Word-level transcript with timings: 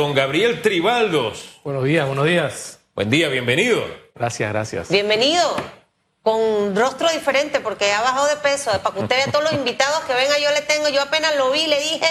don 0.00 0.14
Gabriel 0.14 0.62
Tribaldos. 0.62 1.60
Buenos 1.62 1.84
días, 1.84 2.06
buenos 2.06 2.24
días. 2.24 2.80
Buen 2.94 3.10
día, 3.10 3.28
bienvenido. 3.28 3.84
Gracias, 4.14 4.50
gracias. 4.50 4.88
Bienvenido. 4.88 5.44
Con 6.22 6.74
rostro 6.74 7.10
diferente 7.10 7.60
porque 7.60 7.92
ha 7.92 8.00
bajado 8.00 8.26
de 8.28 8.36
peso. 8.36 8.70
Para 8.82 8.94
que 8.94 9.02
usted 9.02 9.16
vea 9.16 9.26
todos 9.30 9.44
los 9.44 9.52
invitados 9.52 10.00
que 10.04 10.14
venga, 10.14 10.38
yo 10.38 10.50
le 10.52 10.62
tengo, 10.62 10.88
yo 10.88 11.02
apenas 11.02 11.36
lo 11.36 11.50
vi, 11.50 11.66
le 11.66 11.78
dije, 11.80 12.06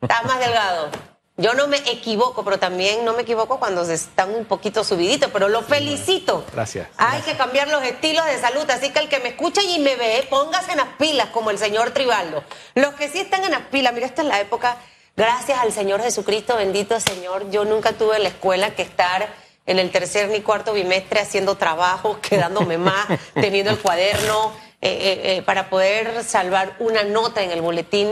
está 0.00 0.22
más 0.22 0.40
delgado. 0.40 0.90
Yo 1.36 1.54
no 1.54 1.68
me 1.68 1.76
equivoco, 1.76 2.44
pero 2.44 2.58
también 2.58 3.04
no 3.04 3.12
me 3.12 3.22
equivoco 3.22 3.60
cuando 3.60 3.84
se 3.84 3.94
están 3.94 4.34
un 4.34 4.44
poquito 4.44 4.82
subiditos, 4.82 5.30
pero 5.32 5.48
lo 5.48 5.62
felicito. 5.62 6.44
Gracias. 6.52 6.88
Hay 6.98 7.22
que 7.22 7.36
cambiar 7.36 7.68
los 7.68 7.84
estilos 7.84 8.26
de 8.26 8.40
salud, 8.40 8.68
así 8.68 8.90
que 8.90 8.98
el 8.98 9.08
que 9.08 9.20
me 9.20 9.28
escucha 9.28 9.62
y 9.62 9.78
me 9.78 9.94
ve, 9.94 10.26
póngase 10.28 10.72
en 10.72 10.78
las 10.78 10.88
pilas 10.98 11.28
como 11.28 11.50
el 11.50 11.58
señor 11.58 11.92
Tribaldo. 11.92 12.42
Los 12.74 12.94
que 12.94 13.08
sí 13.08 13.20
están 13.20 13.44
en 13.44 13.52
las 13.52 13.62
pilas, 13.62 13.94
mira, 13.94 14.06
esta 14.06 14.22
es 14.22 14.28
la 14.28 14.40
época, 14.40 14.76
gracias 15.16 15.58
al 15.58 15.72
Señor 15.72 16.02
Jesucristo, 16.02 16.56
bendito 16.56 16.98
Señor, 17.00 17.50
yo 17.50 17.64
nunca 17.64 17.92
tuve 17.92 18.16
en 18.16 18.24
la 18.24 18.28
escuela 18.30 18.74
que 18.74 18.82
estar 18.82 19.42
en 19.66 19.78
el 19.78 19.90
tercer 19.90 20.28
ni 20.28 20.40
cuarto 20.40 20.72
bimestre 20.72 21.20
haciendo 21.20 21.56
trabajo, 21.56 22.18
quedándome 22.28 22.78
más, 22.78 23.06
teniendo 23.34 23.70
el 23.70 23.78
cuaderno 23.78 24.52
eh, 24.80 24.90
eh, 24.90 25.20
eh, 25.36 25.42
para 25.42 25.70
poder 25.70 26.24
salvar 26.24 26.76
una 26.80 27.04
nota 27.04 27.42
en 27.42 27.50
el 27.50 27.62
boletín. 27.62 28.10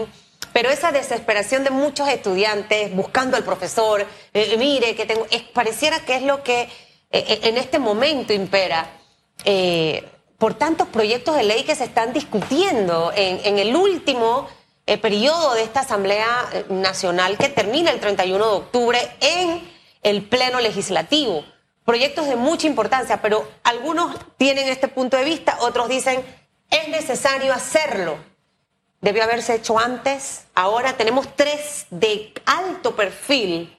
Pero 0.52 0.70
esa 0.70 0.90
desesperación 0.90 1.64
de 1.64 1.70
muchos 1.70 2.08
estudiantes 2.08 2.94
buscando 2.94 3.36
al 3.36 3.44
profesor, 3.44 4.04
mire 4.58 4.96
que 4.96 5.06
tengo, 5.06 5.26
pareciera 5.52 6.00
que 6.00 6.16
es 6.16 6.22
lo 6.22 6.42
que 6.42 6.68
en 7.12 7.56
este 7.56 7.78
momento 7.78 8.32
impera. 8.32 8.90
Por 10.38 10.54
tantos 10.54 10.88
proyectos 10.88 11.36
de 11.36 11.44
ley 11.44 11.62
que 11.62 11.76
se 11.76 11.84
están 11.84 12.12
discutiendo 12.12 13.12
en, 13.14 13.40
en 13.44 13.58
el 13.60 13.76
último 13.76 14.48
eh, 14.90 14.98
periodo 14.98 15.54
de 15.54 15.62
esta 15.62 15.80
Asamblea 15.80 16.26
eh, 16.52 16.64
Nacional 16.68 17.38
que 17.38 17.48
termina 17.48 17.92
el 17.92 18.00
31 18.00 18.44
de 18.44 18.56
octubre 18.56 18.98
en 19.20 19.62
el 20.02 20.24
Pleno 20.24 20.58
Legislativo. 20.58 21.44
Proyectos 21.84 22.26
de 22.26 22.34
mucha 22.34 22.66
importancia, 22.66 23.22
pero 23.22 23.48
algunos 23.62 24.16
tienen 24.36 24.66
este 24.68 24.88
punto 24.88 25.16
de 25.16 25.22
vista, 25.22 25.58
otros 25.60 25.88
dicen 25.88 26.24
es 26.70 26.88
necesario 26.88 27.52
hacerlo. 27.52 28.16
Debió 29.00 29.22
haberse 29.22 29.54
hecho 29.54 29.78
antes. 29.78 30.46
Ahora 30.56 30.96
tenemos 30.96 31.36
tres 31.36 31.86
de 31.90 32.32
alto 32.44 32.96
perfil 32.96 33.78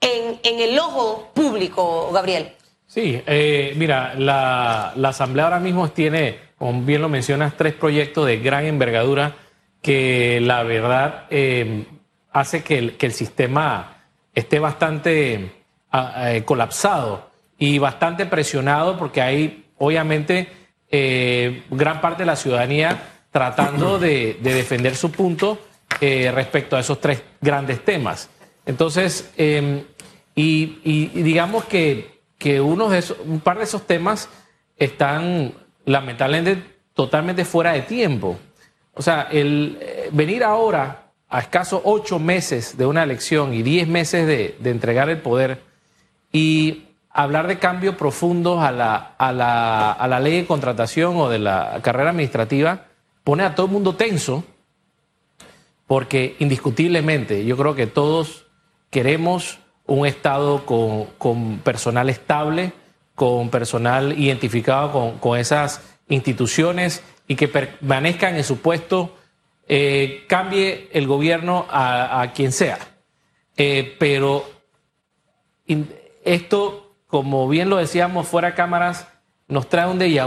en, 0.00 0.40
el 0.42 0.78
ojo 0.78 1.32
público, 1.34 2.10
Gabriel. 2.14 2.54
Sí, 2.86 3.22
eh, 3.26 3.74
mira, 3.76 4.14
la 4.14 4.94
Asamblea 5.04 5.44
ahora 5.44 5.60
mismo 5.60 5.90
tiene, 5.90 6.38
como 6.56 6.80
bien 6.80 7.02
lo 7.02 7.10
mencionas, 7.10 7.58
tres 7.58 7.74
proyectos 7.74 8.26
de 8.26 8.38
gran 8.38 8.64
envergadura 8.64 9.36
que 9.82 10.40
la 10.40 10.62
verdad 10.62 11.24
eh, 11.30 11.84
hace 12.32 12.62
que 12.62 12.78
el, 12.78 12.96
que 12.96 13.06
el 13.06 13.12
sistema 13.12 14.04
esté 14.34 14.58
bastante 14.58 15.52
ah, 15.90 16.32
eh, 16.32 16.44
colapsado 16.44 17.30
y 17.58 17.78
bastante 17.78 18.26
presionado 18.26 18.96
porque 18.98 19.20
hay, 19.22 19.64
obviamente, 19.78 20.48
eh, 20.90 21.62
gran 21.70 22.00
parte 22.00 22.22
de 22.22 22.26
la 22.26 22.36
ciudadanía 22.36 23.02
tratando 23.30 23.98
de, 24.00 24.38
de 24.40 24.54
defender 24.54 24.96
su 24.96 25.10
punto 25.10 25.58
respecto 26.00 26.76
a 26.76 26.80
esos 26.80 26.98
tres 27.00 27.22
grandes 27.42 27.84
temas. 27.84 28.30
Entonces, 28.64 29.30
y, 29.36 30.78
y- 30.84 31.10
y 31.14 31.22
digamos 31.22 31.64
que, 31.64 32.20
que 32.38 32.60
uno 32.60 32.88
de 32.88 32.98
esos, 33.00 33.18
un 33.26 33.40
par 33.40 33.58
de 33.58 33.64
esos 33.64 33.86
temas 33.86 34.28
están 34.78 35.52
lamentablemente 35.84 36.62
totalmente 36.94 37.44
fuera 37.44 37.72
de 37.72 37.82
tiempo. 37.82 38.38
O 38.94 39.02
sea, 39.02 39.28
el 39.30 39.78
eh, 39.80 40.08
venir 40.12 40.44
ahora 40.44 41.10
a 41.28 41.40
escasos 41.40 41.80
ocho 41.84 42.18
meses 42.18 42.76
de 42.76 42.86
una 42.86 43.02
elección 43.02 43.54
y 43.54 43.62
diez 43.62 43.86
meses 43.86 44.26
de, 44.26 44.56
entregar 44.64 45.08
el 45.08 45.18
poder 45.18 45.62
y 46.32 46.86
hablar 47.10 47.46
de 47.46 47.58
cambios 47.58 47.94
profundos 47.94 48.62
a 48.62 48.72
la, 48.72 49.14
a, 49.16 49.32
la, 49.32 49.92
a 49.92 50.08
la 50.08 50.20
ley 50.20 50.40
de 50.40 50.46
contratación 50.46 51.16
o 51.16 51.28
de 51.28 51.38
la 51.38 51.78
carrera 51.82 52.10
administrativa 52.10 52.86
pone 53.24 53.44
a 53.44 53.54
todo 53.54 53.66
el 53.66 53.72
mundo 53.72 53.94
tenso 53.94 54.44
porque 55.86 56.36
indiscutiblemente 56.38 57.44
yo 57.44 57.56
creo 57.56 57.74
que 57.74 57.86
todos 57.86 58.46
queremos 58.90 59.58
un 59.86 60.06
Estado 60.06 60.64
con, 60.66 61.06
con 61.18 61.58
personal 61.58 62.08
estable, 62.10 62.72
con 63.16 63.50
personal 63.50 64.16
identificado 64.16 64.92
con, 64.92 65.18
con 65.18 65.38
esas 65.38 65.80
instituciones 66.08 67.02
y 67.30 67.36
que 67.36 67.46
permanezcan 67.46 68.34
en 68.34 68.42
su 68.42 68.60
puesto, 68.60 69.16
eh, 69.68 70.24
cambie 70.26 70.88
el 70.92 71.06
gobierno 71.06 71.64
a, 71.70 72.32
quien 72.34 72.50
sea. 72.50 72.76
Eh, 73.56 73.94
pero 74.00 74.50
esto, 76.24 76.96
como 77.06 77.48
bien 77.48 77.70
lo 77.70 77.76
decíamos 77.76 78.26
fuera 78.26 78.56
cámaras, 78.56 79.06
nos 79.46 79.68
trae 79.68 79.86
un 79.86 80.00
déjà 80.00 80.26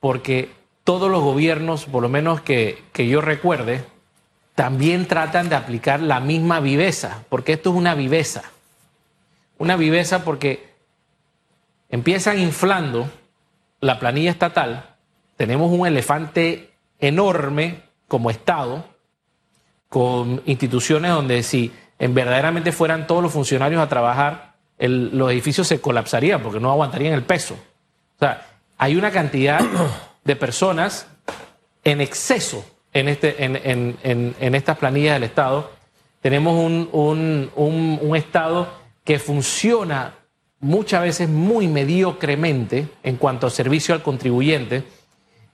porque 0.00 0.50
todos 0.82 1.08
los 1.08 1.22
gobiernos, 1.22 1.84
por 1.84 2.02
lo 2.02 2.08
menos 2.08 2.40
que 2.40 2.82
yo 2.96 3.20
recuerde, 3.20 3.84
también 4.56 5.06
tratan 5.06 5.48
de 5.48 5.54
aplicar 5.54 6.00
la 6.00 6.18
misma 6.18 6.58
viveza, 6.58 7.22
porque 7.28 7.52
esto 7.52 7.70
es 7.70 7.76
una 7.76 7.94
viveza. 7.94 8.42
Una 9.56 9.76
viveza 9.76 10.24
porque 10.24 10.74
empiezan 11.90 12.40
inflando 12.40 13.08
la 13.80 14.00
planilla 14.00 14.32
estatal, 14.32 14.97
tenemos 15.38 15.72
un 15.72 15.86
elefante 15.86 16.72
enorme 16.98 17.80
como 18.08 18.28
Estado, 18.30 18.84
con 19.88 20.42
instituciones 20.44 21.10
donde 21.12 21.42
si 21.42 21.72
en 21.98 22.12
verdaderamente 22.14 22.72
fueran 22.72 23.06
todos 23.06 23.22
los 23.22 23.32
funcionarios 23.32 23.80
a 23.82 23.88
trabajar, 23.88 24.52
el- 24.78 25.16
los 25.16 25.30
edificios 25.32 25.66
se 25.66 25.80
colapsarían 25.80 26.42
porque 26.42 26.60
no 26.60 26.70
aguantarían 26.70 27.14
el 27.14 27.22
peso. 27.22 27.54
O 27.54 28.18
sea, 28.18 28.46
hay 28.76 28.96
una 28.96 29.10
cantidad 29.10 29.60
de 30.24 30.36
personas 30.36 31.06
en 31.84 32.00
exceso 32.00 32.64
en, 32.92 33.08
este, 33.08 33.44
en, 33.44 33.56
en- 33.56 33.96
en- 34.02 34.34
en 34.40 34.54
estas 34.54 34.76
planillas 34.78 35.14
del 35.14 35.24
Estado. 35.24 35.70
Tenemos 36.20 36.54
un, 36.54 36.88
un- 36.92 37.50
un- 37.56 37.98
un 38.02 38.16
Estado 38.16 38.68
que 39.04 39.18
funciona 39.18 40.14
muchas 40.60 41.02
veces 41.02 41.28
muy 41.28 41.68
mediocremente 41.68 42.88
en 43.04 43.16
cuanto 43.16 43.46
a 43.46 43.50
servicio 43.50 43.94
al 43.94 44.02
contribuyente. 44.02 44.82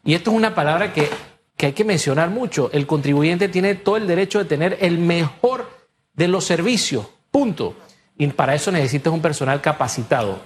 Y 0.05 0.15
esto 0.15 0.31
es 0.31 0.37
una 0.37 0.55
palabra 0.55 0.93
que, 0.93 1.09
que 1.57 1.67
hay 1.67 1.73
que 1.73 1.85
mencionar 1.85 2.31
mucho. 2.31 2.71
El 2.73 2.87
contribuyente 2.87 3.49
tiene 3.49 3.75
todo 3.75 3.97
el 3.97 4.07
derecho 4.07 4.39
de 4.39 4.45
tener 4.45 4.79
el 4.81 4.99
mejor 4.99 5.71
de 6.15 6.29
los 6.29 6.45
servicios. 6.45 7.07
Punto. 7.31 7.75
Y 8.19 8.27
para 8.29 8.55
eso 8.55 8.71
necesitas 8.71 9.13
un 9.13 9.23
personal 9.23 9.61
capacitado. 9.61 10.39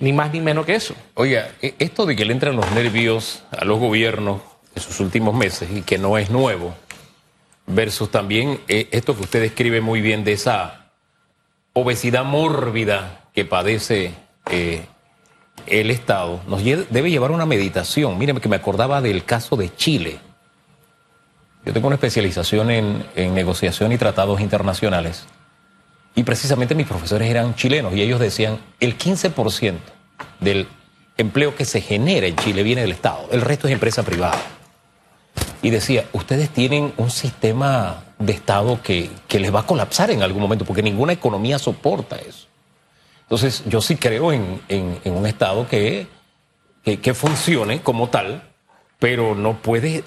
Ni 0.00 0.12
más 0.12 0.32
ni 0.32 0.40
menos 0.40 0.66
que 0.66 0.74
eso. 0.74 0.94
Oiga, 1.14 1.50
e- 1.60 1.74
esto 1.78 2.06
de 2.06 2.16
que 2.16 2.24
le 2.24 2.32
entran 2.32 2.56
los 2.56 2.70
nervios 2.72 3.44
a 3.50 3.64
los 3.64 3.78
gobiernos 3.78 4.40
en 4.74 4.82
sus 4.82 4.98
últimos 5.00 5.34
meses 5.34 5.68
y 5.70 5.82
que 5.82 5.98
no 5.98 6.16
es 6.16 6.30
nuevo, 6.30 6.74
versus 7.66 8.10
también 8.10 8.60
eh, 8.68 8.88
esto 8.92 9.14
que 9.14 9.22
usted 9.22 9.40
describe 9.40 9.80
muy 9.80 10.00
bien 10.00 10.24
de 10.24 10.32
esa 10.32 10.90
obesidad 11.72 12.24
mórbida 12.24 13.28
que 13.34 13.44
padece 13.44 14.14
eh, 14.50 14.86
el 15.66 15.90
Estado, 15.90 16.40
nos 16.46 16.62
debe 16.64 17.10
llevar 17.10 17.30
una 17.30 17.46
meditación. 17.46 18.18
Míreme 18.18 18.40
que 18.40 18.48
me 18.48 18.56
acordaba 18.56 19.00
del 19.00 19.24
caso 19.24 19.56
de 19.56 19.74
Chile. 19.74 20.18
Yo 21.64 21.72
tengo 21.72 21.86
una 21.86 21.96
especialización 21.96 22.70
en, 22.70 23.04
en 23.14 23.34
negociación 23.34 23.92
y 23.92 23.98
tratados 23.98 24.40
internacionales. 24.40 25.26
Y 26.14 26.22
precisamente 26.22 26.74
mis 26.74 26.86
profesores 26.86 27.28
eran 27.28 27.54
chilenos 27.54 27.94
y 27.94 28.02
ellos 28.02 28.18
decían, 28.20 28.58
el 28.80 28.98
15% 28.98 29.78
del 30.40 30.66
empleo 31.16 31.54
que 31.54 31.64
se 31.64 31.80
genera 31.80 32.26
en 32.26 32.36
Chile 32.36 32.62
viene 32.62 32.80
del 32.80 32.92
Estado, 32.92 33.28
el 33.30 33.42
resto 33.42 33.68
es 33.68 33.72
empresa 33.72 34.02
privada. 34.02 34.40
Y 35.62 35.70
decía, 35.70 36.06
ustedes 36.12 36.50
tienen 36.50 36.92
un 36.96 37.10
sistema 37.10 38.02
de 38.18 38.32
Estado 38.32 38.82
que, 38.82 39.10
que 39.28 39.38
les 39.38 39.54
va 39.54 39.60
a 39.60 39.66
colapsar 39.66 40.10
en 40.10 40.22
algún 40.22 40.42
momento, 40.42 40.64
porque 40.64 40.82
ninguna 40.82 41.12
economía 41.12 41.58
soporta 41.58 42.16
eso. 42.16 42.49
Entonces, 43.30 43.62
yo 43.66 43.80
sí 43.80 43.94
creo 43.94 44.32
en, 44.32 44.60
en- 44.68 45.00
un 45.04 45.24
Estado 45.24 45.68
que, 45.68 46.08
que, 46.82 46.98
que 47.00 47.14
funcione 47.14 47.80
como 47.80 48.08
tal, 48.08 48.42
pero 48.98 49.36
no 49.36 49.58
puede 49.62 50.02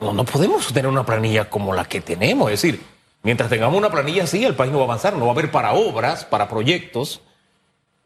no, 0.00 0.12
no 0.12 0.24
podemos 0.24 0.68
tener 0.68 0.86
una 0.86 1.04
planilla 1.04 1.50
como 1.50 1.74
la 1.74 1.84
que 1.86 2.00
tenemos. 2.00 2.52
Es 2.52 2.62
decir, 2.62 2.80
mientras 3.24 3.50
tengamos 3.50 3.76
una 3.76 3.90
planilla 3.90 4.22
así, 4.22 4.44
el 4.44 4.54
país 4.54 4.70
no 4.70 4.78
va 4.78 4.84
a 4.84 4.86
avanzar, 4.86 5.14
no 5.16 5.24
va 5.24 5.32
a 5.32 5.34
haber 5.34 5.50
para 5.50 5.72
obras, 5.72 6.24
para 6.24 6.48
proyectos, 6.48 7.20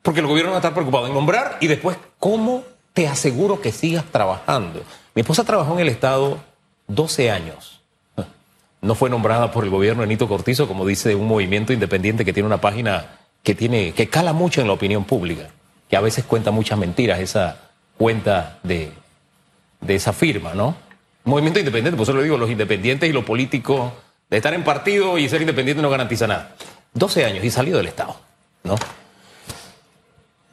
porque 0.00 0.20
el 0.20 0.26
gobierno 0.26 0.52
va 0.52 0.56
a 0.56 0.60
estar 0.60 0.72
preocupado 0.72 1.06
en 1.08 1.12
nombrar 1.12 1.58
y 1.60 1.66
después, 1.66 1.98
¿cómo 2.18 2.64
te 2.94 3.08
aseguro 3.08 3.60
que 3.60 3.70
sigas 3.70 4.06
trabajando? 4.06 4.82
Mi 5.14 5.20
esposa 5.20 5.44
trabajó 5.44 5.74
en 5.74 5.80
el 5.80 5.88
Estado 5.90 6.38
12 6.86 7.30
años. 7.30 7.82
No 8.80 8.94
fue 8.94 9.10
nombrada 9.10 9.52
por 9.52 9.64
el 9.64 9.70
gobierno 9.70 10.00
de 10.00 10.08
Nito 10.08 10.26
Cortizo, 10.26 10.66
como 10.66 10.86
dice 10.86 11.14
un 11.14 11.28
movimiento 11.28 11.74
independiente 11.74 12.24
que 12.24 12.32
tiene 12.32 12.46
una 12.46 12.62
página 12.62 13.18
que, 13.42 13.54
tiene, 13.54 13.92
que 13.92 14.08
cala 14.08 14.32
mucho 14.32 14.60
en 14.60 14.66
la 14.66 14.72
opinión 14.72 15.04
pública, 15.04 15.48
que 15.88 15.96
a 15.96 16.00
veces 16.00 16.24
cuenta 16.24 16.50
muchas 16.50 16.78
mentiras, 16.78 17.20
esa 17.20 17.56
cuenta 17.98 18.58
de, 18.62 18.92
de 19.80 19.94
esa 19.94 20.12
firma, 20.12 20.54
¿no? 20.54 20.76
Movimiento 21.24 21.58
independiente, 21.58 21.96
por 21.96 22.04
eso 22.04 22.12
le 22.14 22.24
digo, 22.24 22.36
los 22.36 22.50
independientes 22.50 23.08
y 23.08 23.12
los 23.12 23.24
políticos, 23.24 23.92
de 24.28 24.36
estar 24.38 24.54
en 24.54 24.64
partido 24.64 25.18
y 25.18 25.28
ser 25.28 25.40
independiente 25.42 25.82
no 25.82 25.90
garantiza 25.90 26.26
nada. 26.26 26.54
12 26.94 27.24
años 27.24 27.44
y 27.44 27.50
salió 27.50 27.76
del 27.76 27.86
Estado, 27.86 28.16
¿no? 28.64 28.76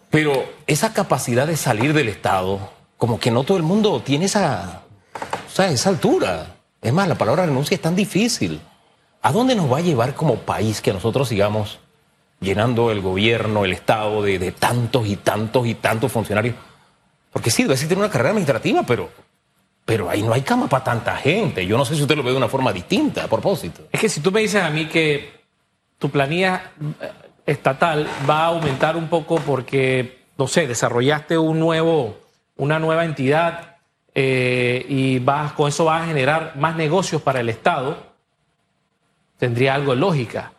Pero 0.10 0.44
esa 0.68 0.94
capacidad 0.94 1.48
de 1.48 1.56
salir 1.56 1.94
del 1.94 2.10
Estado, 2.10 2.72
como 2.98 3.20
que 3.20 3.32
no 3.32 3.44
todo 3.44 3.58
el 3.58 3.64
mundo 3.64 4.02
tiene 4.02 4.26
esa, 4.26 4.82
o 5.48 5.50
sea, 5.52 5.70
esa 5.70 5.90
altura. 5.90 6.56
Es 6.82 6.94
más, 6.94 7.08
la 7.08 7.16
palabra 7.16 7.46
renuncia 7.46 7.76
es 7.76 7.82
tan 7.82 7.96
difícil. 7.96 8.60
¿A 9.22 9.32
dónde 9.32 9.56
nos 9.56 9.72
va 9.72 9.78
a 9.78 9.82
llevar 9.82 10.16
como 10.16 10.38
país 10.38 10.82
que 10.82 10.94
nosotros 10.94 11.28
sigamos 11.28 11.80
llenando 12.40 12.92
el 12.92 13.02
gobierno, 13.02 13.66
el 13.66 13.74
Estado 13.74 14.22
de, 14.22 14.52
tantos 14.52 15.08
y 15.08 15.16
tantos 15.18 15.68
y 15.68 15.76
tantos 15.76 16.12
funcionarios? 16.12 16.56
Porque 17.32 17.52
sí, 17.52 17.64
debe 17.64 17.74
existir 17.74 17.98
una 17.98 18.10
carrera 18.10 18.30
administrativa, 18.30 18.84
pero, 18.84 19.10
pero 19.86 20.10
ahí 20.10 20.24
no 20.24 20.34
hay 20.34 20.42
cama 20.42 20.68
para 20.68 20.84
tanta 20.84 21.16
gente. 21.18 21.66
Yo 21.66 21.78
no 21.78 21.86
sé 21.86 21.96
si 21.96 22.02
usted 22.02 22.16
lo 22.16 22.24
ve 22.24 22.32
de 22.32 22.38
una 22.38 22.48
forma 22.48 22.74
distinta, 22.74 23.26
a 23.26 23.28
propósito. 23.28 23.84
Es 23.92 24.00
que 24.00 24.10
si 24.10 24.22
tú 24.22 24.32
me 24.32 24.42
dices 24.42 24.64
a 24.64 24.70
mí 24.70 24.88
que 24.88 25.40
tu 25.98 26.10
planilla 26.10 26.72
eh, 27.02 27.12
estatal 27.46 28.08
va 28.28 28.42
a 28.42 28.46
aumentar 28.48 28.96
un 28.96 29.10
poco 29.10 29.38
porque, 29.40 30.24
no 30.38 30.48
sé, 30.48 30.68
desarrollaste 30.68 31.38
un 31.38 31.60
nuevo, 31.60 32.18
una 32.58 32.80
nueva 32.80 33.06
entidad 33.06 33.78
eh, 34.16 34.86
y 34.90 35.20
vas, 35.20 35.54
con 35.54 35.70
eso 35.70 35.86
vas 35.86 36.04
a 36.04 36.08
generar 36.08 36.54
más 36.58 36.76
negocios 36.76 37.22
para 37.22 37.40
el 37.42 37.50
Estado, 37.50 37.98
tendría 39.38 39.76
algo 39.76 39.94
de 39.94 40.00
lógica. 40.00 40.54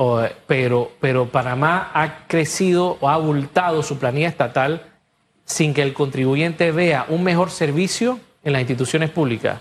O, 0.00 0.22
pero, 0.46 0.92
pero 1.00 1.26
Panamá 1.26 1.90
ha 1.92 2.28
crecido 2.28 2.98
o 3.00 3.08
ha 3.08 3.14
abultado 3.14 3.82
su 3.82 3.98
planilla 3.98 4.28
estatal 4.28 4.82
sin 5.44 5.74
que 5.74 5.82
el 5.82 5.92
contribuyente 5.92 6.70
vea 6.70 7.06
un 7.08 7.24
mejor 7.24 7.50
servicio 7.50 8.20
en 8.44 8.52
las 8.52 8.60
instituciones 8.60 9.10
públicas, 9.10 9.58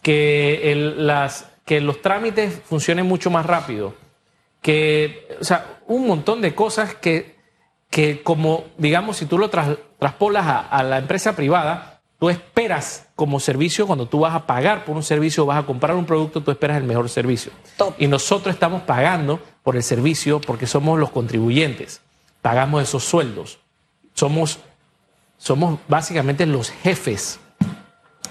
que, 0.00 0.70
el, 0.70 1.06
las, 1.08 1.50
que 1.64 1.80
los 1.80 2.02
trámites 2.02 2.60
funcionen 2.64 3.06
mucho 3.06 3.30
más 3.30 3.44
rápido, 3.44 3.94
que, 4.62 5.26
o 5.40 5.44
sea, 5.44 5.80
un 5.88 6.06
montón 6.06 6.40
de 6.40 6.54
cosas 6.54 6.94
que, 6.94 7.36
que 7.88 8.22
como, 8.22 8.66
digamos, 8.78 9.16
si 9.16 9.26
tú 9.26 9.38
lo 9.38 9.50
tras, 9.50 9.76
traspolas 9.98 10.46
a, 10.46 10.60
a, 10.60 10.84
la 10.84 10.98
empresa 10.98 11.34
privada, 11.34 12.00
tú 12.18 12.30
esperas 12.30 13.08
como 13.16 13.40
servicio, 13.40 13.86
cuando 13.86 14.06
tú 14.06 14.20
vas 14.20 14.34
a 14.34 14.46
pagar 14.46 14.84
por 14.84 14.94
un 14.94 15.02
servicio, 15.02 15.46
vas 15.46 15.58
a 15.58 15.66
comprar 15.66 15.96
un 15.96 16.06
producto, 16.06 16.42
tú 16.42 16.50
esperas 16.50 16.76
el 16.76 16.84
mejor 16.84 17.08
servicio. 17.08 17.50
Top. 17.76 17.94
Y 17.98 18.06
nosotros 18.06 18.54
estamos 18.54 18.82
pagando 18.82 19.40
por 19.62 19.76
el 19.76 19.82
servicio 19.82 20.40
porque 20.40 20.66
somos 20.66 20.98
los 20.98 21.10
contribuyentes, 21.10 22.00
pagamos 22.42 22.82
esos 22.82 23.04
sueldos, 23.04 23.58
somos 24.14 24.60
somos 25.40 25.80
básicamente 25.88 26.44
los 26.44 26.70
jefes 26.70 27.40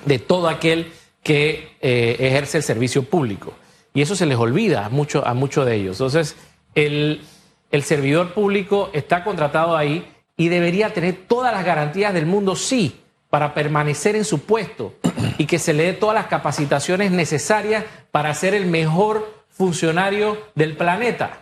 de 0.06 0.20
todo 0.20 0.48
aquel 0.48 0.94
que 1.24 1.76
eh, 1.82 2.16
ejerce 2.20 2.58
el 2.58 2.64
servicio 2.64 3.04
público. 3.04 3.54
Y 3.96 4.02
eso 4.02 4.16
se 4.16 4.28
les 4.28 4.38
olvida 4.38 4.86
a 4.86 4.90
muchos 4.90 5.66
de 5.66 5.76
ellos. 5.76 5.98
Entonces, 5.98 6.36
el, 6.76 7.22
el 7.72 7.84
servidor 7.84 8.34
público 8.34 8.92
está 8.94 9.24
contratado 9.24 9.76
ahí 9.76 10.08
y 10.38 10.50
debería 10.50 10.94
tener 10.94 11.26
todas 11.28 11.52
las 11.52 11.66
garantías 11.66 12.14
del 12.14 12.28
mundo, 12.28 12.56
sí, 12.56 13.02
para 13.32 13.56
permanecer 13.56 14.16
en 14.16 14.24
su 14.24 14.42
puesto 14.42 14.94
y 15.40 15.46
que 15.46 15.58
se 15.58 15.74
le 15.74 15.84
dé 15.84 15.94
todas 15.94 16.16
las 16.16 16.28
capacitaciones 16.28 17.12
necesarias 17.12 17.86
para 18.12 18.34
ser 18.36 18.54
el 18.54 18.68
mejor 18.68 19.39
funcionario 19.60 20.48
del 20.56 20.76
planeta. 20.78 21.42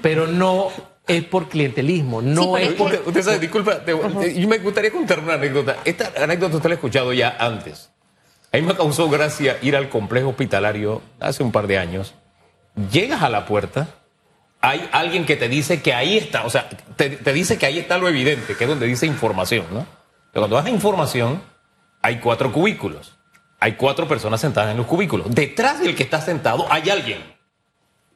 Pero 0.00 0.28
no 0.28 0.68
es 1.06 1.24
por 1.24 1.48
clientelismo, 1.48 2.22
no 2.22 2.56
Sí, 2.56 2.62
es 2.62 2.72
por... 2.74 2.86
Usted, 2.92 3.06
usted 3.08 3.22
sabe, 3.22 3.38
disculpa, 3.40 3.84
te- 3.84 3.92
te- 3.94 4.40
yo 4.40 4.48
me 4.48 4.58
gustaría 4.58 4.92
contar 4.92 5.18
una 5.18 5.34
anécdota. 5.34 5.78
Esta 5.84 6.12
anécdota 6.22 6.56
usted 6.56 6.68
la 6.70 6.74
ha 6.74 6.76
escuchado 6.76 7.12
ya 7.12 7.36
antes. 7.40 7.90
A 8.52 8.56
mí 8.56 8.62
me 8.62 8.74
causó 8.76 9.08
gracia 9.10 9.58
ir 9.62 9.74
al 9.76 9.88
complejo 9.88 10.28
hospitalario 10.30 11.02
hace 11.18 11.42
un 11.42 11.50
par 11.50 11.66
de 11.66 11.76
años. 11.78 12.14
Llegas 12.92 13.22
a 13.22 13.28
la 13.28 13.46
puerta, 13.46 13.88
hay 14.60 14.88
alguien 14.92 15.26
que 15.26 15.34
te 15.34 15.48
dice 15.48 15.82
que 15.82 15.92
ahí 15.94 16.16
está, 16.18 16.46
o 16.46 16.50
sea, 16.50 16.68
te, 16.96 17.10
te 17.10 17.32
dice 17.32 17.58
que 17.58 17.66
ahí 17.66 17.78
está 17.80 17.98
lo 17.98 18.08
evidente, 18.08 18.54
que 18.56 18.62
es 18.64 18.70
donde 18.70 18.86
dice 18.86 19.06
información, 19.06 19.66
¿no? 19.72 19.84
Pero 20.32 20.42
cuando 20.42 20.56
vas 20.56 20.66
a 20.66 20.70
información, 20.70 21.42
hay 22.00 22.20
cuatro 22.20 22.52
cubículos. 22.52 23.18
Hay 23.62 23.74
cuatro 23.74 24.08
personas 24.08 24.40
sentadas 24.40 24.72
en 24.72 24.76
los 24.76 24.86
cubículos. 24.86 25.32
Detrás 25.32 25.78
del 25.78 25.94
que 25.94 26.02
está 26.02 26.20
sentado 26.20 26.66
hay 26.68 26.90
alguien 26.90 27.22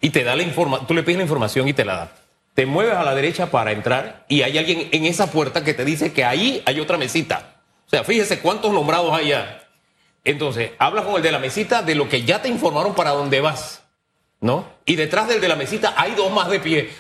y 0.01 0.11
te 0.11 0.25
da 0.25 0.35
la 0.35 0.43
información, 0.43 0.89
tú 0.89 0.95
le 0.95 1.05
pides 1.05 1.19
la 1.19 1.23
información 1.23 1.69
y 1.69 1.73
te 1.73 1.85
la 1.85 1.97
da. 1.97 2.13
Te 2.55 2.67
mueves 2.67 2.95
a 2.95 3.05
la 3.05 3.15
derecha 3.15 3.49
para 3.49 3.71
entrar 3.71 4.25
y 4.27 4.43
hay 4.43 4.59
alguien 4.59 4.89
en 4.91 5.05
esa 5.05 5.31
puerta 5.31 5.63
que 5.63 5.73
te 5.73 5.85
dice 5.85 6.13
que 6.13 6.25
ahí 6.25 6.65
hay 6.67 6.81
otra 6.81 6.99
mesita. 6.99 7.61
O 7.87 7.89
sea, 7.89 8.03
fíjese 8.03 8.41
cuántos 8.41 8.73
nombrados 8.73 9.13
hay 9.13 9.29
ya. 9.29 9.63
Entonces, 10.25 10.73
hablas 10.81 11.05
con 11.05 11.15
el 11.15 11.23
de 11.23 11.31
la 11.31 11.39
mesita 11.39 11.81
de 11.81 11.95
lo 11.95 12.09
que 12.09 12.25
ya 12.25 12.43
te 12.43 12.49
informaron 12.49 12.97
para 12.97 13.11
dónde 13.11 13.41
vas, 13.41 13.85
¿no? 14.41 14.67
Y 14.85 14.97
detrás 14.97 15.29
del 15.29 15.41
de 15.41 15.47
la 15.47 15.55
mesita 15.55 15.95
hay 15.97 16.17
dos 16.17 16.33
más 16.33 16.51
de 16.51 16.59
pie. 16.59 16.91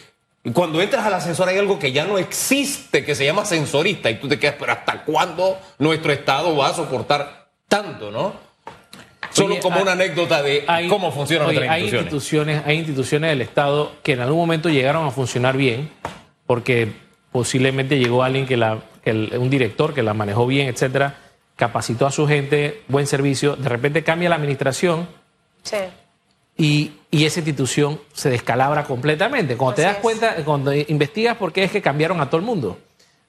Cuando 0.52 0.81
entras 0.81 1.04
al 1.04 1.14
ascensor 1.14 1.48
hay 1.48 1.58
algo 1.58 1.81
que 1.81 1.90
ya 1.90 2.04
no 2.04 2.16
existe, 2.16 3.04
que 3.04 3.16
se 3.16 3.25
llama 3.25 3.43
ascensorista, 3.43 4.08
y 4.08 4.20
tú 4.20 4.28
te 4.28 4.38
quedas, 4.38 4.54
pero 4.56 4.70
¿hasta 4.70 5.02
cuándo 5.02 5.58
nuestro 5.81 6.12
Estado 6.12 6.56
va 6.56 6.69
a 6.69 6.75
soportar 6.75 7.45
tanto, 7.68 8.10
no? 8.10 8.34
Solo 9.30 9.54
Oye, 9.54 9.60
como 9.60 9.76
hay- 9.76 9.82
una 9.82 9.92
anécdota 9.92 10.42
de 10.42 10.64
hay- 10.66 10.88
cómo 10.88 11.12
funcionan 11.12 11.48
oye, 11.48 11.56
nuestras 11.56 11.74
hay 11.76 11.82
instituciones. 11.82 12.12
instituciones. 12.12 12.66
Hay 12.66 12.76
instituciones 12.78 13.30
del 13.30 13.40
Estado 13.42 13.92
que 14.02 14.12
en 14.12 14.20
algún 14.20 14.38
momento 14.38 14.68
llegaron 14.68 15.06
a 15.06 15.10
funcionar 15.10 15.56
bien, 15.56 15.90
porque 16.46 16.92
posiblemente 17.32 17.98
llegó 17.98 18.22
alguien 18.22 18.46
que 18.46 18.56
la, 18.56 18.78
que 19.04 19.10
el- 19.10 19.32
un 19.38 19.50
director 19.50 19.92
que 19.92 20.02
la 20.02 20.14
manejó 20.14 20.46
bien, 20.46 20.68
etcétera, 20.68 21.18
capacitó 21.56 22.06
a 22.06 22.10
su 22.12 22.26
gente, 22.26 22.82
buen 22.88 23.06
servicio, 23.06 23.56
de 23.56 23.69
repente 23.69 24.02
cambia 24.04 24.28
la 24.28 24.36
administración 24.36 25.08
Sí. 25.62 25.76
y, 26.56 26.92
y 27.10 27.24
esa 27.26 27.40
institución 27.40 28.00
se 28.14 28.30
descalabra 28.30 28.84
completamente. 28.84 29.56
Cuando 29.56 29.74
te 29.76 29.82
das 29.82 29.96
es. 29.96 30.02
cuenta, 30.02 30.36
cuando 30.44 30.72
investigas 30.72 31.36
por 31.36 31.52
qué 31.52 31.64
es 31.64 31.70
que 31.72 31.82
cambiaron 31.82 32.20
a 32.20 32.26
todo 32.30 32.38
el 32.38 32.46
mundo. 32.46 32.78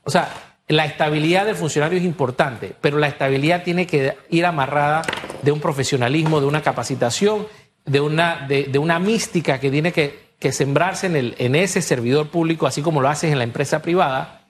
O 0.04 0.10
sea, 0.12 0.30
la 0.68 0.86
estabilidad 0.86 1.46
del 1.46 1.56
funcionario 1.56 1.98
es 1.98 2.04
importante, 2.06 2.74
pero 2.82 2.98
la 2.98 3.08
estabilidad 3.08 3.64
tiene 3.64 3.88
que 3.88 4.16
ir 4.30 4.46
amarrada 4.46 5.02
de 5.42 5.52
un 5.52 5.60
profesionalismo, 5.62 6.42
de 6.42 6.48
una 6.48 6.62
capacitación, 6.62 7.48
de 7.86 8.02
una, 8.02 8.46
de, 8.48 8.66
de 8.66 8.78
una 8.80 9.00
mística 9.00 9.60
que 9.60 9.72
tiene 9.72 9.94
que, 9.94 10.28
que 10.40 10.52
sembrarse 10.52 11.08
en, 11.08 11.16
el, 11.16 11.36
en 11.38 11.56
ese 11.56 11.82
servidor 11.82 12.28
público, 12.30 12.68
así 12.68 12.82
como 12.82 13.00
lo 13.02 13.08
haces 13.08 13.32
en 13.32 13.38
la 13.38 13.46
empresa 13.46 13.82
privada, 13.82 14.42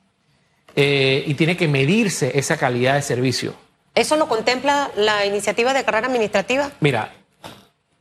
eh, 0.76 1.24
y 1.28 1.34
tiene 1.36 1.56
que 1.56 1.68
medirse 1.68 2.38
esa 2.38 2.58
calidad 2.58 2.96
de 2.96 3.02
servicio. 3.04 3.54
¿Eso 3.94 4.16
lo 4.16 4.28
contempla 4.28 4.92
la 4.96 5.26
iniciativa 5.26 5.74
de 5.74 5.84
carrera 5.84 6.08
administrativa? 6.08 6.72
Mira, 6.80 7.14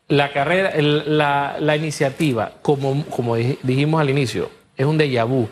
la 0.08 0.32
carrera, 0.32 0.70
el- 0.70 1.18
la, 1.18 1.56
la 1.58 1.76
iniciativa, 1.76 2.52
como, 2.62 3.04
como 3.06 3.36
dij- 3.36 3.58
dijimos 3.62 4.00
al 4.00 4.08
inicio, 4.10 4.50
es 4.76 4.86
un 4.86 4.98
déjà 4.98 5.24
vu. 5.26 5.48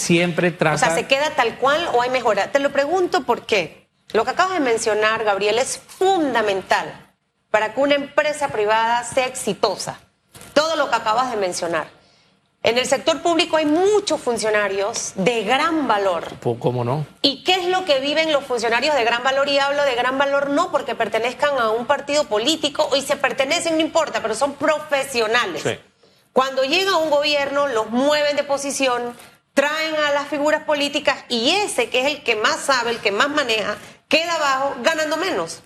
Siempre 0.00 0.50
trata. 0.50 0.76
O 0.76 0.78
sea, 0.78 0.94
¿se 0.94 1.06
queda 1.06 1.30
tal 1.36 1.56
cual 1.58 1.88
o 1.92 2.02
hay 2.02 2.10
mejora? 2.10 2.50
Te 2.50 2.58
lo 2.58 2.72
pregunto 2.72 3.22
porque 3.24 3.86
lo 4.12 4.24
que 4.24 4.30
acabas 4.30 4.54
de 4.54 4.60
mencionar, 4.60 5.24
Gabriel, 5.24 5.58
es 5.58 5.78
fundamental 5.78 7.12
para 7.50 7.74
que 7.74 7.80
una 7.80 7.96
empresa 7.96 8.48
privada 8.48 9.04
sea 9.04 9.26
exitosa. 9.26 10.00
Todo 10.54 10.76
lo 10.76 10.88
que 10.88 10.96
acabas 10.96 11.30
de 11.30 11.36
mencionar. 11.36 11.88
En 12.62 12.76
el 12.76 12.86
sector 12.86 13.22
público 13.22 13.56
hay 13.56 13.64
muchos 13.64 14.20
funcionarios 14.20 15.12
de 15.16 15.44
gran 15.44 15.88
valor. 15.88 16.28
¿Cómo 16.58 16.84
no? 16.84 17.06
¿Y 17.22 17.42
qué 17.42 17.54
es 17.54 17.66
lo 17.66 17.84
que 17.84 18.00
viven 18.00 18.32
los 18.32 18.44
funcionarios 18.44 18.94
de 18.94 19.04
gran 19.04 19.22
valor? 19.22 19.48
Y 19.48 19.58
hablo 19.58 19.82
de 19.82 19.94
gran 19.94 20.18
valor 20.18 20.50
no 20.50 20.70
porque 20.70 20.94
pertenezcan 20.94 21.58
a 21.58 21.70
un 21.70 21.86
partido 21.86 22.24
político 22.24 22.90
y 22.96 23.02
se 23.02 23.16
pertenecen, 23.16 23.76
no 23.76 23.80
importa, 23.80 24.20
pero 24.20 24.34
son 24.34 24.54
profesionales. 24.54 25.62
Sí. 25.62 25.78
Cuando 26.32 26.62
llega 26.62 26.96
un 26.96 27.10
gobierno, 27.10 27.66
los 27.66 27.90
mueven 27.90 28.36
de 28.36 28.44
posición, 28.44 29.14
traen 29.54 29.94
a 29.96 30.12
las 30.12 30.28
figuras 30.28 30.64
políticas 30.64 31.24
y 31.28 31.50
ese 31.50 31.88
que 31.90 32.00
es 32.00 32.06
el 32.06 32.22
que 32.22 32.36
más 32.36 32.60
sabe, 32.60 32.90
el 32.90 32.98
que 33.00 33.10
más 33.12 33.28
maneja, 33.28 33.76
queda 34.08 34.34
abajo 34.34 34.76
ganando 34.82 35.16
menos. 35.16 35.60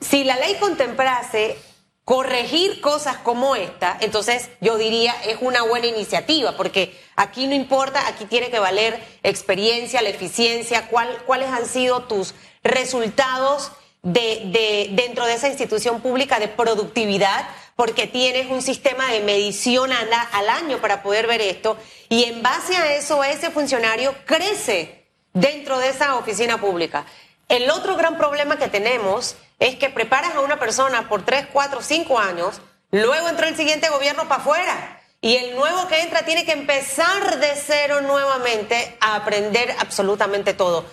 Si 0.00 0.24
la 0.24 0.36
ley 0.36 0.56
contemplase 0.60 1.56
corregir 2.04 2.80
cosas 2.80 3.16
como 3.18 3.54
esta, 3.54 3.96
entonces 4.00 4.50
yo 4.60 4.76
diría 4.76 5.14
es 5.26 5.38
una 5.40 5.62
buena 5.62 5.86
iniciativa, 5.86 6.56
porque 6.56 6.98
aquí 7.14 7.46
no 7.46 7.54
importa, 7.54 8.06
aquí 8.08 8.24
tiene 8.24 8.50
que 8.50 8.58
valer 8.58 9.00
experiencia, 9.22 10.02
la 10.02 10.08
eficiencia, 10.08 10.88
cuál, 10.88 11.22
cuáles 11.26 11.48
han 11.50 11.66
sido 11.66 12.02
tus 12.04 12.34
resultados 12.64 13.70
de, 14.02 14.42
de- 14.46 14.88
dentro 14.92 15.24
de 15.26 15.34
esa 15.34 15.48
institución 15.48 16.00
pública 16.00 16.40
de 16.40 16.48
productividad, 16.48 17.48
porque 17.82 18.06
tienes 18.06 18.48
un 18.48 18.62
sistema 18.62 19.10
de 19.10 19.18
medición 19.18 19.90
al, 19.90 20.48
año 20.48 20.78
para 20.78 21.02
poder 21.02 21.26
ver 21.26 21.40
esto, 21.40 21.76
y 22.08 22.22
en 22.26 22.40
base 22.40 22.76
a 22.76 22.94
eso 22.94 23.24
ese 23.24 23.50
funcionario 23.50 24.14
crece 24.24 25.08
dentro 25.32 25.80
de 25.80 25.88
esa 25.88 26.14
oficina 26.14 26.60
pública. 26.60 27.04
El 27.48 27.68
otro 27.72 27.96
gran 27.96 28.18
problema 28.18 28.56
que 28.56 28.68
tenemos 28.68 29.34
es 29.58 29.74
que 29.74 29.90
preparas 29.90 30.36
a 30.36 30.42
una 30.42 30.60
persona 30.60 31.08
por 31.08 31.24
3, 31.24 31.48
4, 31.52 31.82
5 31.82 32.20
años, 32.20 32.60
luego 32.92 33.28
entra 33.28 33.48
el 33.48 33.56
siguiente 33.56 33.88
gobierno 33.88 34.28
para 34.28 34.42
afuera 34.42 35.02
y 35.20 35.34
el 35.34 35.56
nuevo 35.56 35.88
que 35.88 36.02
entra 36.02 36.24
tiene 36.24 36.44
que 36.44 36.52
empezar 36.52 37.40
de 37.40 37.50
cero 37.56 38.00
nuevamente 38.00 38.96
a 39.00 39.16
aprender 39.16 39.74
absolutamente 39.80 40.54
todo. 40.54 40.86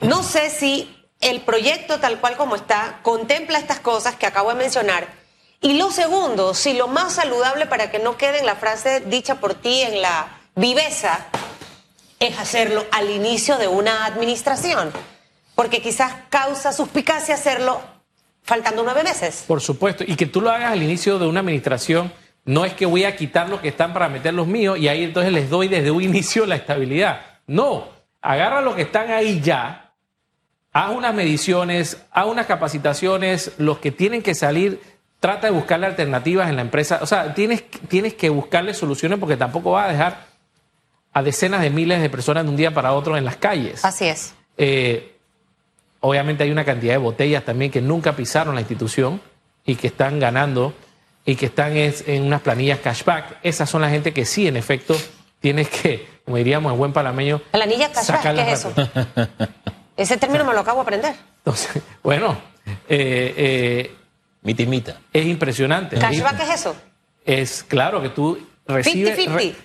No 0.00 0.22
sé 0.22 0.48
si 0.48 0.96
el 1.20 1.42
proyecto 1.42 2.00
tal 2.00 2.20
cual 2.20 2.38
como 2.38 2.56
está 2.56 3.00
contempla 3.02 3.58
estas 3.58 3.80
cosas 3.80 4.16
que 4.16 4.24
acabo 4.24 4.48
de 4.48 4.54
mencionar 4.54 5.19
Y 5.62 5.74
lo 5.74 5.90
segundo, 5.90 6.54
si 6.54 6.72
lo 6.72 6.88
más 6.88 7.14
saludable 7.14 7.66
para 7.66 7.90
que 7.90 7.98
no 7.98 8.16
quede 8.16 8.38
en 8.38 8.46
la 8.46 8.56
frase 8.56 9.00
dicha 9.00 9.40
por 9.40 9.54
ti 9.54 9.82
en 9.82 10.00
la 10.00 10.40
viveza 10.56 11.26
es 12.18 12.38
hacerlo 12.38 12.86
al 12.92 13.10
inicio 13.10 13.58
de 13.58 13.68
una 13.68 14.06
administración, 14.06 14.90
porque 15.54 15.82
quizás 15.82 16.14
causa 16.30 16.72
suspicacia 16.72 17.34
hacerlo 17.34 17.82
faltando 18.42 18.82
nueve 18.82 19.02
meses. 19.02 19.44
Por 19.46 19.60
supuesto, 19.60 20.02
y 20.06 20.16
que 20.16 20.24
tú 20.26 20.40
lo 20.40 20.50
hagas 20.50 20.72
al 20.72 20.82
inicio 20.82 21.18
de 21.18 21.26
una 21.26 21.40
administración, 21.40 22.10
no 22.46 22.64
es 22.64 22.72
que 22.72 22.86
voy 22.86 23.04
a 23.04 23.14
quitar 23.14 23.50
los 23.50 23.60
que 23.60 23.68
están 23.68 23.92
para 23.92 24.08
meter 24.08 24.32
los 24.32 24.46
míos 24.46 24.78
y 24.78 24.88
ahí 24.88 25.04
entonces 25.04 25.30
les 25.30 25.50
doy 25.50 25.68
desde 25.68 25.90
un 25.90 26.02
inicio 26.02 26.46
la 26.46 26.56
estabilidad. 26.56 27.20
No, 27.46 27.86
agarra 28.22 28.62
los 28.62 28.76
que 28.76 28.82
están 28.82 29.10
ahí 29.10 29.42
ya, 29.42 29.92
haz 30.72 30.90
unas 30.94 31.14
mediciones, 31.14 31.98
haz 32.12 32.26
unas 32.26 32.46
capacitaciones, 32.46 33.52
los 33.58 33.78
que 33.78 33.90
tienen 33.92 34.22
que 34.22 34.34
salir, 34.34 34.80
trata 35.20 35.46
de 35.46 35.52
buscarle 35.52 35.86
alternativas 35.86 36.48
en 36.48 36.56
la 36.56 36.62
empresa. 36.62 36.98
O 37.02 37.06
sea, 37.06 37.34
tienes, 37.34 37.64
tienes 37.88 38.14
que 38.14 38.30
buscarle 38.30 38.74
soluciones 38.74 39.18
porque 39.18 39.36
tampoco 39.36 39.72
vas 39.72 39.88
a 39.88 39.92
dejar 39.92 40.26
a 41.12 41.22
decenas 41.22 41.60
de 41.60 41.70
miles 41.70 42.00
de 42.00 42.08
personas 42.08 42.44
de 42.44 42.50
un 42.50 42.56
día 42.56 42.72
para 42.72 42.94
otro 42.94 43.16
en 43.16 43.24
las 43.24 43.36
calles. 43.36 43.84
Así 43.84 44.06
es. 44.06 44.34
Eh, 44.56 45.16
obviamente 46.00 46.44
hay 46.44 46.50
una 46.50 46.64
cantidad 46.64 46.94
de 46.94 46.98
botellas 46.98 47.44
también 47.44 47.70
que 47.70 47.80
nunca 47.80 48.16
pisaron 48.16 48.54
la 48.54 48.62
institución 48.62 49.20
y 49.64 49.76
que 49.76 49.88
están 49.88 50.18
ganando 50.18 50.72
y 51.24 51.36
que 51.36 51.46
están 51.46 51.72
en 51.76 52.22
unas 52.22 52.40
planillas 52.40 52.78
cashback. 52.80 53.38
Esas 53.42 53.68
son 53.68 53.82
la 53.82 53.90
gente 53.90 54.12
que 54.12 54.24
sí, 54.24 54.48
en 54.48 54.56
efecto, 54.56 54.96
tienes 55.38 55.68
que, 55.68 56.08
como 56.24 56.38
diríamos 56.38 56.72
en 56.72 56.78
buen 56.78 56.92
palameño, 56.92 57.40
planilla 57.50 57.92
cashback, 57.92 58.34
¿qué 58.34 58.52
es 58.52 58.64
eso? 58.64 58.72
Ese 59.96 60.16
término 60.16 60.44
me 60.44 60.54
lo 60.54 60.60
acabo 60.60 60.78
de 60.78 60.82
aprender. 60.82 61.14
Entonces, 61.38 61.82
bueno, 62.02 62.38
eh, 62.88 63.34
eh, 63.36 63.96
mitimita. 64.42 65.00
Es 65.12 65.26
impresionante. 65.26 65.98
¿Cashback 65.98 66.40
es 66.40 66.50
eso? 66.60 66.76
Es 67.24 67.62
claro 67.62 68.02
que 68.02 68.08
tú 68.08 68.38
recibes, 68.66 69.18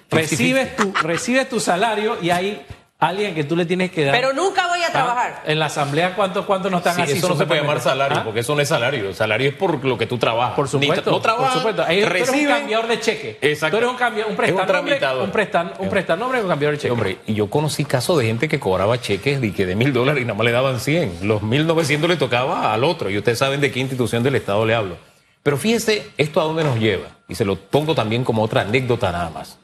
recibes, 0.10 0.75
tu, 0.75 0.94
recibes 0.94 1.50
tu 1.50 1.60
salario 1.60 2.17
y 2.22 2.29
hay 2.29 2.65
alguien 3.07 3.35
que 3.35 3.43
tú 3.43 3.55
le 3.55 3.65
tienes 3.65 3.91
que 3.91 4.05
dar. 4.05 4.15
Pero 4.15 4.33
nunca 4.33 4.67
voy 4.67 4.81
a 4.83 4.91
trabajar. 4.91 5.43
En 5.45 5.59
la 5.59 5.65
asamblea, 5.65 6.15
¿cuántos 6.15 6.45
cuánto 6.45 6.69
no 6.69 6.77
están 6.77 6.95
sí, 7.07 7.17
Eso 7.17 7.29
no 7.29 7.35
se 7.35 7.45
puede 7.45 7.62
llamar 7.62 7.79
salario, 7.81 8.19
¿Ah? 8.19 8.24
porque 8.24 8.41
eso 8.41 8.55
no 8.55 8.62
es 8.62 8.67
salario. 8.67 9.09
El 9.09 9.15
salario 9.15 9.50
es 9.50 9.55
por 9.55 9.83
lo 9.83 9.97
que 9.97 10.07
tú 10.07 10.17
trabajas. 10.17 10.55
Por 10.55 10.67
supuesto. 10.67 11.12
no 11.12 11.19
trabajas, 11.19 11.53
por 11.53 11.57
supuesto. 11.57 11.83
Ahí 11.83 12.03
recibe, 12.05 12.25
tú 12.25 12.33
eres 12.33 12.47
un 12.47 12.59
cambiador 12.59 12.88
de 12.88 13.00
cheque. 13.00 13.38
Exacto. 13.41 13.77
Tú 13.77 13.83
eres 13.83 13.89
un, 13.89 13.97
cambio, 13.97 14.27
un 14.27 14.35
prestanombre. 14.35 15.00
Un, 15.21 15.31
prestan, 15.31 15.74
un 15.79 15.89
prestanombre 15.89 16.41
un 16.41 16.47
cambiador 16.47 16.75
de 16.75 16.81
cheque. 16.81 16.91
hombre, 16.91 17.17
y 17.25 17.33
yo 17.33 17.50
conocí 17.50 17.85
casos 17.85 18.17
de 18.17 18.25
gente 18.25 18.47
que 18.47 18.59
cobraba 18.59 19.00
cheques 19.00 19.41
de, 19.41 19.53
que 19.53 19.65
de 19.65 19.75
mil 19.75 19.93
dólares 19.93 20.21
y 20.21 20.25
nada 20.25 20.38
más 20.38 20.45
le 20.45 20.51
daban 20.51 20.79
100. 20.79 21.19
Los 21.27 21.41
mil 21.41 21.65
novecientos 21.67 22.09
le 22.09 22.17
tocaba 22.17 22.74
al 22.74 22.83
otro. 22.83 23.09
Y 23.09 23.17
ustedes 23.17 23.39
saben 23.39 23.62
de 23.62 23.71
qué 23.71 23.79
institución 23.79 24.24
del 24.24 24.35
Estado 24.35 24.65
le 24.65 24.75
hablo. 24.75 24.97
Pero 25.43 25.57
fíjese 25.57 26.07
esto 26.17 26.41
a 26.41 26.43
dónde 26.45 26.63
nos 26.63 26.79
lleva. 26.79 27.07
Y 27.27 27.35
se 27.35 27.45
lo 27.45 27.55
pongo 27.55 27.93
también 27.93 28.24
como 28.24 28.41
otra 28.43 28.62
anécdota 28.62 29.12
nada 29.12 29.29
más. 29.29 29.59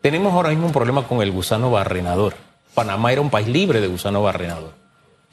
Tenemos 0.00 0.32
ahora 0.34 0.50
mismo 0.50 0.66
un 0.66 0.72
problema 0.72 1.02
con 1.06 1.22
el 1.22 1.32
gusano 1.32 1.70
barrenador. 1.70 2.34
Panamá 2.76 3.10
era 3.10 3.22
un 3.22 3.30
país 3.30 3.48
libre 3.48 3.80
de 3.80 3.86
gusano 3.86 4.22
barrenador. 4.22 4.74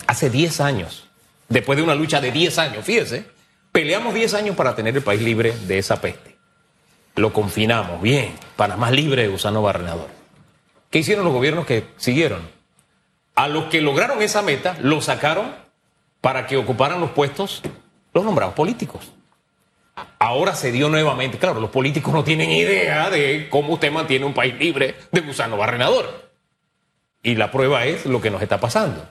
Hace 0.07 0.29
10 0.29 0.62
años, 0.62 1.09
después 1.50 1.75
de 1.75 1.83
una 1.83 1.93
lucha 1.93 2.21
de 2.21 2.31
10 2.31 2.57
años, 2.57 2.85
fíjese, 2.85 3.25
peleamos 3.73 4.13
10 4.13 4.33
años 4.35 4.55
para 4.55 4.75
tener 4.75 4.95
el 4.95 5.03
país 5.03 5.21
libre 5.21 5.51
de 5.67 5.77
esa 5.77 6.00
peste. 6.00 6.38
Lo 7.17 7.33
confinamos, 7.33 8.01
bien, 8.01 8.33
Panamá 8.55 8.91
libre 8.91 9.23
de 9.23 9.27
gusano 9.27 9.62
barrenador. 9.62 10.07
¿Qué 10.89 11.00
hicieron 11.00 11.25
los 11.25 11.33
gobiernos 11.33 11.65
que 11.65 11.83
siguieron? 11.97 12.47
A 13.35 13.50
los 13.50 13.65
que 13.65 13.81
lograron 13.81 14.21
esa 14.21 14.41
meta, 14.41 14.77
los 14.79 15.03
sacaron 15.03 15.53
para 16.21 16.47
que 16.47 16.55
ocuparan 16.55 17.01
los 17.01 17.12
puestos 17.12 17.62
los 18.13 18.23
nombrados 18.23 18.53
políticos. 18.53 19.12
Ahora 20.17 20.55
se 20.55 20.71
dio 20.71 20.88
nuevamente, 20.88 21.39
claro, 21.39 21.59
los 21.59 21.71
políticos 21.71 22.13
no 22.13 22.23
tienen 22.23 22.51
idea 22.51 23.09
de 23.09 23.50
cómo 23.50 23.73
usted 23.73 23.91
mantiene 23.91 24.23
un 24.23 24.33
país 24.33 24.57
libre 24.57 24.95
de 25.12 25.19
gusano 25.19 25.57
barrenador. 25.57 26.22
Y 27.23 27.35
la 27.35 27.49
prueba 27.49 27.85
es 27.85 28.05
lo 28.05 28.21
que 28.21 28.29
nos 28.29 28.41
está 28.41 28.59
pasando. 28.59 29.07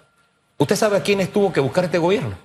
¿Usted 0.59 0.76
sabe 0.76 0.99
a 0.99 1.02
quiénes 1.02 1.33
tuvo 1.33 1.52
que 1.52 1.61
buscar 1.61 1.85
este 1.85 1.99
gobierno? 1.99 2.37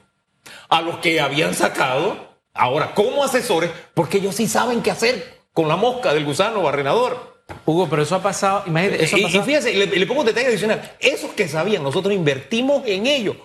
A 0.70 0.82
los 0.82 0.98
que 1.00 1.20
habían 1.20 1.54
sacado, 1.54 2.16
ahora 2.54 2.96
como 2.96 3.24
asesores, 3.24 3.70
porque 3.94 4.18
ellos 4.18 4.34
sí 4.34 4.48
saben 4.48 4.82
qué 4.82 4.92
hacer 4.92 5.42
con 5.54 5.68
la 5.68 5.76
mosca 5.76 6.14
del 6.14 6.24
gusano 6.24 6.62
barrenador. 6.62 7.38
Hugo, 7.66 7.88
pero 7.90 8.02
eso 8.02 8.16
ha 8.16 8.22
pasado, 8.24 8.64
imagínate, 8.66 9.04
eso 9.04 9.18
ha 9.18 9.22
pasado. 9.22 9.44
Y, 9.44 9.46
fíjense, 9.46 9.74
le, 9.74 10.06
pongo 10.06 10.22
un 10.22 10.26
detalle 10.26 10.48
adicional. 10.48 10.96
Esos 11.00 11.32
que 11.32 11.48
sabían, 11.48 11.84
nosotros 11.84 12.14
invertimos 12.14 12.84
en 12.86 13.06
ellos 13.06 13.36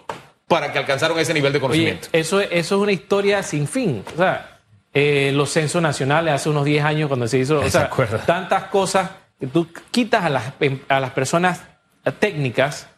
para 0.47 0.73
que 0.73 0.79
alcanzaron 0.79 1.19
ese 1.19 1.35
nivel 1.35 1.53
de 1.53 1.61
conocimiento. 1.61 2.09
eso, 2.13 2.41
eso 2.41 2.77
es 2.77 2.83
una 2.83 2.93
historia 2.93 3.43
sin 3.43 3.67
fin. 3.67 4.05
O 4.15 4.17
sea, 4.17 4.61
eh, 4.95 5.33
los 5.35 5.51
censos 5.51 5.83
nacionales 5.83 6.35
hace 6.35 6.49
unos 6.51 6.65
10 6.65 6.85
años 6.85 7.09
cuando 7.09 7.27
se 7.27 7.39
hizo, 7.39 7.61
o 7.65 7.71
sea, 7.71 7.91
tantas 8.27 8.65
cosas 8.65 9.11
que 9.41 9.49
tú 9.49 9.67
quitas 9.91 10.25
a 10.25 10.29
las, 10.29 10.53
a 10.89 11.01
las 11.01 11.11
personas 11.11 11.61
técnicas 12.11 12.89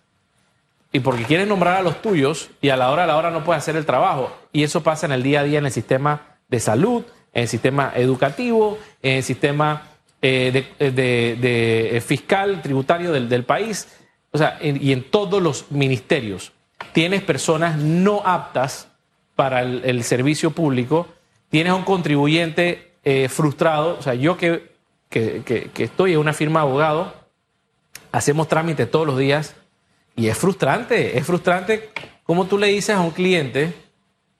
y 0.95 1.01
porque 1.01 1.25
quieres 1.25 1.49
nombrar 1.49 1.75
a 1.75 1.83
los 1.83 2.01
tuyos 2.01 2.51
y 2.63 2.69
a 2.69 2.77
la 2.77 2.93
hora 2.93 3.03
a 3.03 3.07
la 3.09 3.17
hora 3.17 3.33
no 3.33 3.43
puedes 3.43 3.61
hacer 3.65 3.75
el 3.75 3.85
trabajo. 3.85 4.33
Y 4.53 4.63
eso 4.63 4.85
pasa 4.85 5.07
en 5.07 5.13
el 5.13 5.25
día 5.25 5.41
a 5.41 5.43
día 5.43 5.59
en 5.59 5.67
el 5.67 5.73
sistema 5.73 6.39
de 6.49 6.61
salud, 6.61 7.03
en 7.33 7.43
el 7.43 7.49
sistema 7.49 7.93
educativo, 7.97 8.79
en 9.03 9.17
el 9.17 9.23
sistema 9.25 9.83
eh, 10.23 10.69
de, 10.79 12.03
fiscal, 12.07 12.63
tributario 12.63 13.11
del, 13.11 13.43
país, 13.43 13.89
o 14.31 14.39
sea, 14.39 14.57
y 14.63 14.93
en 14.93 15.11
todos 15.11 15.43
los 15.43 15.73
ministerios. 15.73 16.53
Tienes 16.93 17.23
personas 17.23 17.77
no 17.77 18.23
aptas 18.25 18.87
para 19.35 19.63
el, 19.63 20.05
servicio 20.05 20.53
público, 20.53 21.09
tienes 21.51 21.73
un 21.73 21.83
contribuyente 21.83 22.93
eh, 23.03 23.29
frustrado, 23.29 23.99
o 23.99 24.03
sea, 24.03 24.15
yo 24.15 24.37
que, 24.37 24.71
que, 25.11 25.43
que 25.43 25.85
estoy 25.85 26.13
en 26.13 26.21
una 26.21 26.33
firma 26.33 26.61
de 26.61 26.67
abogados, 26.67 27.09
hacemos 28.15 28.47
trámites 28.47 28.89
todos 28.91 29.07
los 29.07 29.19
días 29.19 29.55
y 30.15 30.29
es 30.29 30.39
frustrante, 30.39 31.19
es 31.19 31.27
frustrante 31.27 31.91
como 32.23 32.47
tú 32.47 32.57
le 32.57 32.69
dices 32.69 32.95
a 32.95 33.01
un 33.01 33.11
cliente, 33.11 33.75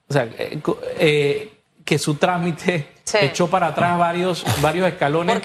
o 0.09 0.13
sea, 0.13 0.23
eh, 0.23 0.61
eh, 0.97 1.53
que 1.83 1.99
su 1.99 2.15
trámite 2.15 2.93
echó 3.21 3.47
para 3.47 3.67
atrás 3.67 3.99
varios, 3.99 4.45
varios 4.61 4.87
escalones 4.87 5.41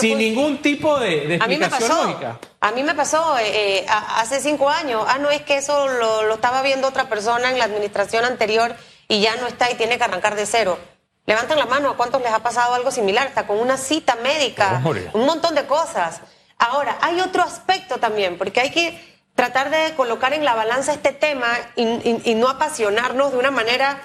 sin 0.00 0.18
ningún 0.18 0.62
tipo 0.62 0.98
de, 0.98 1.36
explicación 1.36 1.42
a 1.42 1.46
mí 1.46 1.58
me 1.58 1.68
pasó, 1.68 2.04
lógica. 2.04 2.38
A 2.60 2.72
mí 2.72 2.82
me 2.82 2.94
pasó 2.94 3.36
eh, 3.38 3.84
hace 3.88 4.40
cinco 4.40 4.70
años. 4.70 5.04
Ah, 5.06 5.18
no 5.18 5.30
es 5.30 5.42
que 5.42 5.58
eso 5.58 5.86
lo, 5.86 6.34
estaba 6.34 6.62
viendo 6.62 6.88
otra 6.88 7.08
persona 7.08 7.50
en 7.50 7.58
la 7.58 7.66
administración 7.66 8.24
anterior 8.24 8.74
y 9.08 9.20
ya 9.20 9.36
no 9.36 9.46
está 9.46 9.70
y 9.70 9.74
tiene 9.74 9.98
que 9.98 10.04
arrancar 10.04 10.34
de 10.34 10.46
cero. 10.46 10.78
Levanten 11.26 11.58
la 11.58 11.66
mano 11.66 11.90
a 11.90 11.96
cuántos 11.96 12.22
les 12.22 12.32
ha 12.32 12.42
pasado 12.42 12.74
algo 12.74 12.90
similar, 12.90 13.28
hasta 13.28 13.46
con 13.46 13.58
una 13.58 13.76
cita 13.76 14.16
médica, 14.16 14.82
un 15.12 15.26
montón 15.26 15.54
de 15.54 15.66
cosas. 15.66 16.22
Ahora, 16.58 16.98
hay 17.00 17.20
otro 17.20 17.42
aspecto 17.42 17.98
también, 17.98 18.38
porque 18.38 18.60
hay 18.60 18.70
que 18.70 19.14
tratar 19.34 19.70
de 19.70 19.94
colocar 19.94 20.32
en 20.32 20.44
la 20.44 20.54
balanza 20.54 20.92
este 20.92 21.12
tema 21.12 21.48
y, 21.76 22.34
no 22.34 22.48
apasionarnos 22.48 23.32
de 23.32 23.38
una 23.38 23.50
manera 23.50 24.00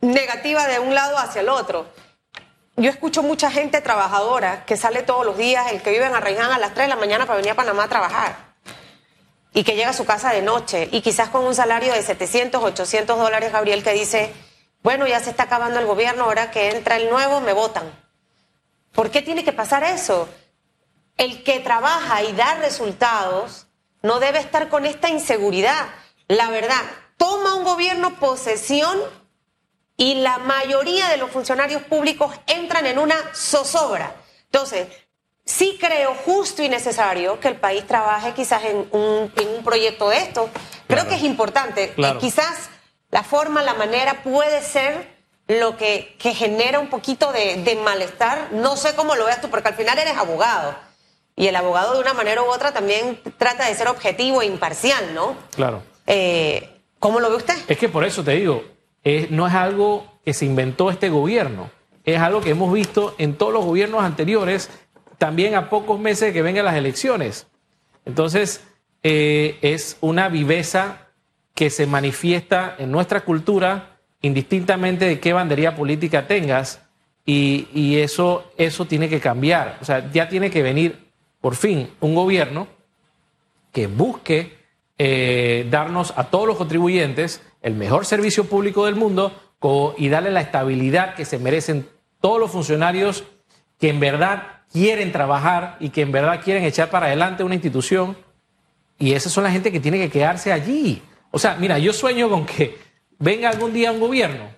negativa 0.00 0.66
de 0.66 0.78
un 0.78 0.94
lado 0.94 1.18
hacia 1.18 1.42
el 1.42 1.48
otro. 1.48 1.86
Yo 2.76 2.88
escucho 2.88 3.22
mucha 3.22 3.50
gente 3.50 3.80
trabajadora 3.80 4.64
que 4.64 4.76
sale 4.76 5.02
todos 5.02 5.26
los 5.26 5.36
días, 5.36 5.70
el 5.72 5.82
que 5.82 5.90
vive 5.90 6.06
en 6.06 6.14
Arraiján 6.14 6.52
a 6.52 6.58
las 6.58 6.72
3 6.72 6.86
de 6.86 6.94
la 6.94 6.96
mañana 6.96 7.26
para 7.26 7.36
venir 7.36 7.52
a 7.52 7.56
Panamá 7.56 7.84
a 7.84 7.88
trabajar 7.88 8.50
y 9.52 9.64
que 9.64 9.74
llega 9.74 9.90
a 9.90 9.94
su 9.94 10.04
casa 10.04 10.32
de 10.32 10.42
noche 10.42 10.88
y 10.92 11.00
quizás 11.00 11.28
con 11.28 11.44
un 11.44 11.54
salario 11.54 11.92
de 11.92 12.02
700, 12.02 12.62
800 12.62 13.18
dólares, 13.18 13.52
Gabriel, 13.52 13.82
que 13.82 13.92
dice, 13.92 14.32
bueno, 14.82 15.06
ya 15.06 15.20
se 15.20 15.30
está 15.30 15.42
acabando 15.44 15.80
el 15.80 15.86
gobierno, 15.86 16.24
ahora 16.24 16.50
que 16.50 16.70
entra 16.70 16.96
el 16.96 17.10
nuevo, 17.10 17.40
me 17.40 17.52
votan. 17.52 17.84
¿Por 18.92 19.10
qué 19.10 19.22
tiene 19.22 19.44
que 19.44 19.52
pasar 19.52 19.82
eso? 19.84 20.28
El 21.16 21.42
que 21.42 21.60
trabaja 21.60 22.22
y 22.22 22.32
da 22.32 22.54
resultados 22.54 23.66
no 24.02 24.20
debe 24.20 24.38
estar 24.38 24.68
con 24.68 24.86
esta 24.86 25.08
inseguridad. 25.08 25.88
La 26.28 26.48
verdad, 26.50 26.82
toma 27.16 27.54
un 27.54 27.64
gobierno 27.64 28.14
posesión 28.18 28.98
y 29.96 30.14
la 30.14 30.38
mayoría 30.38 31.08
de 31.08 31.18
los 31.18 31.30
funcionarios 31.30 31.82
públicos 31.82 32.34
entran 32.46 32.86
en 32.86 32.98
una 32.98 33.16
zozobra. 33.34 34.14
Entonces, 34.44 34.88
sí 35.44 35.76
creo 35.78 36.14
justo 36.14 36.62
y 36.62 36.68
necesario 36.68 37.38
que 37.40 37.48
el 37.48 37.56
país 37.56 37.86
trabaje 37.86 38.32
quizás 38.32 38.64
en 38.64 38.88
un, 38.92 39.30
proyecto 39.62 40.08
de 40.08 40.16
esto. 40.18 40.48
Creo 40.88 41.06
que 41.06 41.16
es 41.16 41.22
importante. 41.22 41.92
Y 41.96 42.18
quizás 42.18 42.70
la 43.10 43.22
forma, 43.22 43.62
la 43.62 43.74
manera 43.74 44.22
puede 44.22 44.62
ser 44.62 45.20
lo 45.48 45.76
que, 45.76 46.16
genera 46.18 46.78
un 46.78 46.88
poquito 46.88 47.32
de, 47.32 47.62
de 47.62 47.76
malestar. 47.76 48.48
No 48.52 48.76
sé 48.76 48.94
cómo 48.94 49.16
lo 49.16 49.26
veas 49.26 49.40
tú, 49.40 49.50
porque 49.50 49.68
al 49.68 49.74
final 49.74 49.98
eres 49.98 50.16
abogado. 50.16 50.74
Y 51.40 51.46
el 51.46 51.56
abogado 51.56 51.94
de 51.94 52.00
una 52.00 52.12
manera 52.12 52.42
u 52.42 52.46
otra 52.46 52.72
también 52.72 53.18
trata 53.38 53.66
de 53.66 53.74
ser 53.74 53.88
objetivo 53.88 54.42
e 54.42 54.46
imparcial, 54.46 55.14
¿no? 55.14 55.34
Claro. 55.56 55.82
Eh, 56.06 56.68
¿Cómo 56.98 57.18
lo 57.18 57.30
ve 57.30 57.36
usted? 57.36 57.54
Es 57.66 57.78
que 57.78 57.88
por 57.88 58.04
eso 58.04 58.22
te 58.22 58.32
digo, 58.32 58.62
no 59.30 59.46
es 59.46 59.54
algo 59.54 60.20
que 60.22 60.34
se 60.34 60.44
inventó 60.44 60.90
este 60.90 61.08
gobierno, 61.08 61.70
es 62.04 62.20
algo 62.20 62.42
que 62.42 62.50
hemos 62.50 62.70
visto 62.70 63.14
en 63.16 63.36
todos 63.36 63.54
los 63.54 63.64
gobiernos 63.64 64.02
anteriores, 64.02 64.68
también 65.16 65.54
a 65.54 65.70
pocos 65.70 65.98
meses 65.98 66.28
de 66.28 66.32
que 66.34 66.42
vengan 66.42 66.66
las 66.66 66.76
elecciones. 66.76 67.46
Entonces, 68.04 68.62
eh, 69.02 69.56
es 69.62 69.96
una 70.02 70.28
viveza 70.28 71.08
que 71.54 71.70
se 71.70 71.86
manifiesta 71.86 72.74
en 72.78 72.90
nuestra 72.90 73.22
cultura, 73.22 73.96
indistintamente 74.20 75.06
de 75.06 75.20
qué 75.20 75.32
bandería 75.32 75.74
política 75.74 76.26
tengas, 76.26 76.82
Y, 77.24 77.68
y 77.72 77.98
eso, 78.00 78.50
eso 78.56 78.86
tiene 78.86 79.08
que 79.08 79.20
cambiar. 79.20 79.78
O 79.80 79.84
sea, 79.84 80.10
ya 80.10 80.28
tiene 80.28 80.50
que 80.50 80.62
venir 80.62 81.09
por 81.40 81.56
fin 81.56 81.90
un 82.00 82.14
gobierno 82.14 82.68
que 83.72 83.86
busque 83.86 84.58
eh, 84.98 85.66
darnos 85.70 86.12
a 86.16 86.24
todos 86.24 86.46
los 86.46 86.56
contribuyentes 86.56 87.42
el 87.62 87.74
mejor 87.74 88.06
servicio 88.06 88.44
público 88.44 88.86
del 88.86 88.96
mundo 88.96 89.32
y 89.98 90.08
darle 90.08 90.30
la 90.30 90.40
estabilidad 90.40 91.14
que 91.14 91.26
se 91.26 91.38
merecen 91.38 91.86
todos 92.20 92.40
los 92.40 92.50
funcionarios 92.50 93.24
que 93.78 93.90
en 93.90 94.00
verdad 94.00 94.62
quieren 94.72 95.12
trabajar 95.12 95.76
y 95.80 95.90
que 95.90 96.02
en 96.02 96.12
verdad 96.12 96.40
quieren 96.42 96.64
echar 96.64 96.90
para 96.90 97.06
adelante 97.06 97.44
una 97.44 97.54
institución. 97.54 98.16
Y 98.98 99.12
esas 99.12 99.32
son 99.32 99.44
la 99.44 99.50
gente 99.50 99.70
que 99.70 99.80
tiene 99.80 99.98
que 99.98 100.10
quedarse 100.10 100.52
allí. 100.52 101.02
O 101.30 101.38
sea, 101.38 101.56
mira, 101.56 101.78
yo 101.78 101.92
sueño 101.92 102.28
con 102.28 102.46
que 102.46 102.78
venga 103.18 103.50
algún 103.50 103.72
día 103.72 103.92
un 103.92 104.00
gobierno 104.00 104.48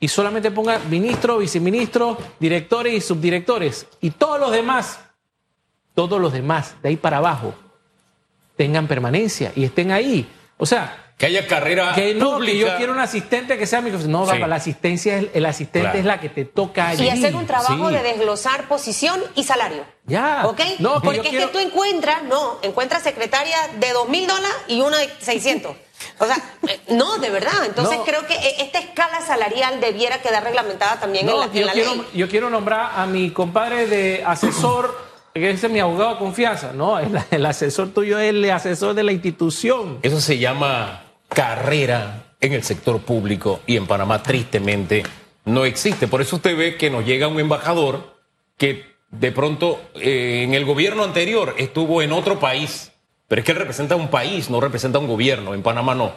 y 0.00 0.08
solamente 0.08 0.50
ponga 0.50 0.78
ministros, 0.90 1.40
viceministros, 1.40 2.18
directores 2.38 2.94
y 2.94 3.00
subdirectores 3.00 3.86
y 4.00 4.10
todos 4.10 4.40
los 4.40 4.52
demás, 4.52 5.00
todos 5.98 6.20
los 6.20 6.32
demás, 6.32 6.76
de 6.80 6.90
ahí 6.90 6.96
para 6.96 7.16
abajo, 7.16 7.54
tengan 8.56 8.86
permanencia 8.86 9.50
y 9.56 9.64
estén 9.64 9.90
ahí. 9.90 10.30
O 10.56 10.64
sea, 10.64 11.06
Que 11.18 11.26
haya 11.26 11.44
carrera 11.48 11.92
que 11.92 12.14
no, 12.14 12.34
pública. 12.34 12.52
que 12.52 12.58
yo 12.60 12.76
quiero 12.76 12.92
un 12.92 13.00
asistente 13.00 13.58
que 13.58 13.66
sea 13.66 13.80
mi 13.80 13.90
No, 13.90 14.24
Sí. 14.24 14.30
papá, 14.34 14.46
la 14.46 14.54
asistencia 14.54 15.18
es, 15.18 15.26
el 15.34 15.44
asistente 15.44 15.80
Claro. 15.80 15.98
es 15.98 16.04
la 16.04 16.20
que 16.20 16.28
te 16.28 16.44
toca 16.44 16.90
allí. 16.90 17.04
Y 17.06 17.08
hacer 17.10 17.34
un 17.34 17.48
trabajo 17.48 17.88
Sí. 17.88 17.94
de 17.96 18.02
desglosar 18.04 18.68
posición 18.68 19.20
y 19.34 19.42
salario. 19.42 19.84
Ya. 20.06 20.42
¿Ok? 20.46 20.60
No, 20.78 21.00
que 21.00 21.04
Porque 21.06 21.20
es 21.22 21.28
quiero- 21.30 21.46
que 21.48 21.52
tú 21.52 21.58
encuentras, 21.58 22.22
no, 22.22 22.58
encuentras 22.62 23.02
secretaria 23.02 23.56
de 23.80 23.90
dos 23.92 24.08
mil 24.08 24.28
dólares 24.28 24.56
y 24.68 24.80
una 24.82 24.98
de 24.98 25.10
600. 25.18 25.74
O 26.20 26.26
sea, 26.26 26.36
eh, 26.68 26.78
no, 26.90 27.18
de 27.18 27.30
verdad. 27.30 27.64
Entonces 27.66 27.98
No. 27.98 28.04
creo 28.04 28.24
que 28.24 28.34
eh, 28.34 28.54
esta 28.60 28.78
escala 28.78 29.20
salarial 29.20 29.80
debiera 29.80 30.22
quedar 30.22 30.44
reglamentada 30.44 31.00
también 31.00 31.28
en 31.28 31.36
la, 31.36 31.46
en 31.46 31.52
yo, 31.52 31.66
la 31.66 31.72
quiero, 31.72 31.94
ley. 31.96 32.04
yo 32.14 32.28
quiero 32.28 32.50
nombrar 32.50 32.92
a 32.94 33.06
mi 33.06 33.32
compadre 33.32 33.88
de 33.88 34.22
asesor, 34.24 35.07
ese 35.42 35.66
es 35.66 35.72
mi 35.72 35.80
abogado 35.80 36.12
de 36.14 36.18
confianza. 36.18 36.72
No, 36.72 36.98
el, 36.98 37.18
el 37.30 37.46
asesor 37.46 37.88
tuyo 37.88 38.18
es 38.18 38.30
el 38.30 38.50
asesor 38.50 38.94
de 38.94 39.02
la 39.02 39.12
institución. 39.12 39.98
Eso 40.02 40.20
se 40.20 40.38
llama 40.38 41.02
carrera 41.28 42.24
en 42.40 42.52
el 42.52 42.62
sector 42.62 43.00
público 43.00 43.60
y 43.66 43.76
en 43.76 43.86
Panamá 43.86 44.22
tristemente 44.22 45.02
no 45.44 45.64
existe. 45.64 46.08
Por 46.08 46.20
eso 46.20 46.36
usted 46.36 46.56
ve 46.56 46.76
que 46.76 46.90
nos 46.90 47.04
llega 47.04 47.28
un 47.28 47.40
embajador 47.40 48.16
que 48.56 48.84
de 49.10 49.32
pronto 49.32 49.80
eh, 49.94 50.42
en 50.44 50.54
el 50.54 50.64
gobierno 50.64 51.04
anterior 51.04 51.54
estuvo 51.58 52.02
en 52.02 52.12
otro 52.12 52.38
país, 52.38 52.92
pero 53.26 53.40
es 53.40 53.46
que 53.46 53.52
él 53.52 53.58
representa 53.58 53.96
un 53.96 54.08
país, 54.08 54.50
no 54.50 54.60
representa 54.60 54.98
un 54.98 55.06
gobierno. 55.06 55.54
En 55.54 55.62
Panamá 55.62 55.94
no. 55.94 56.12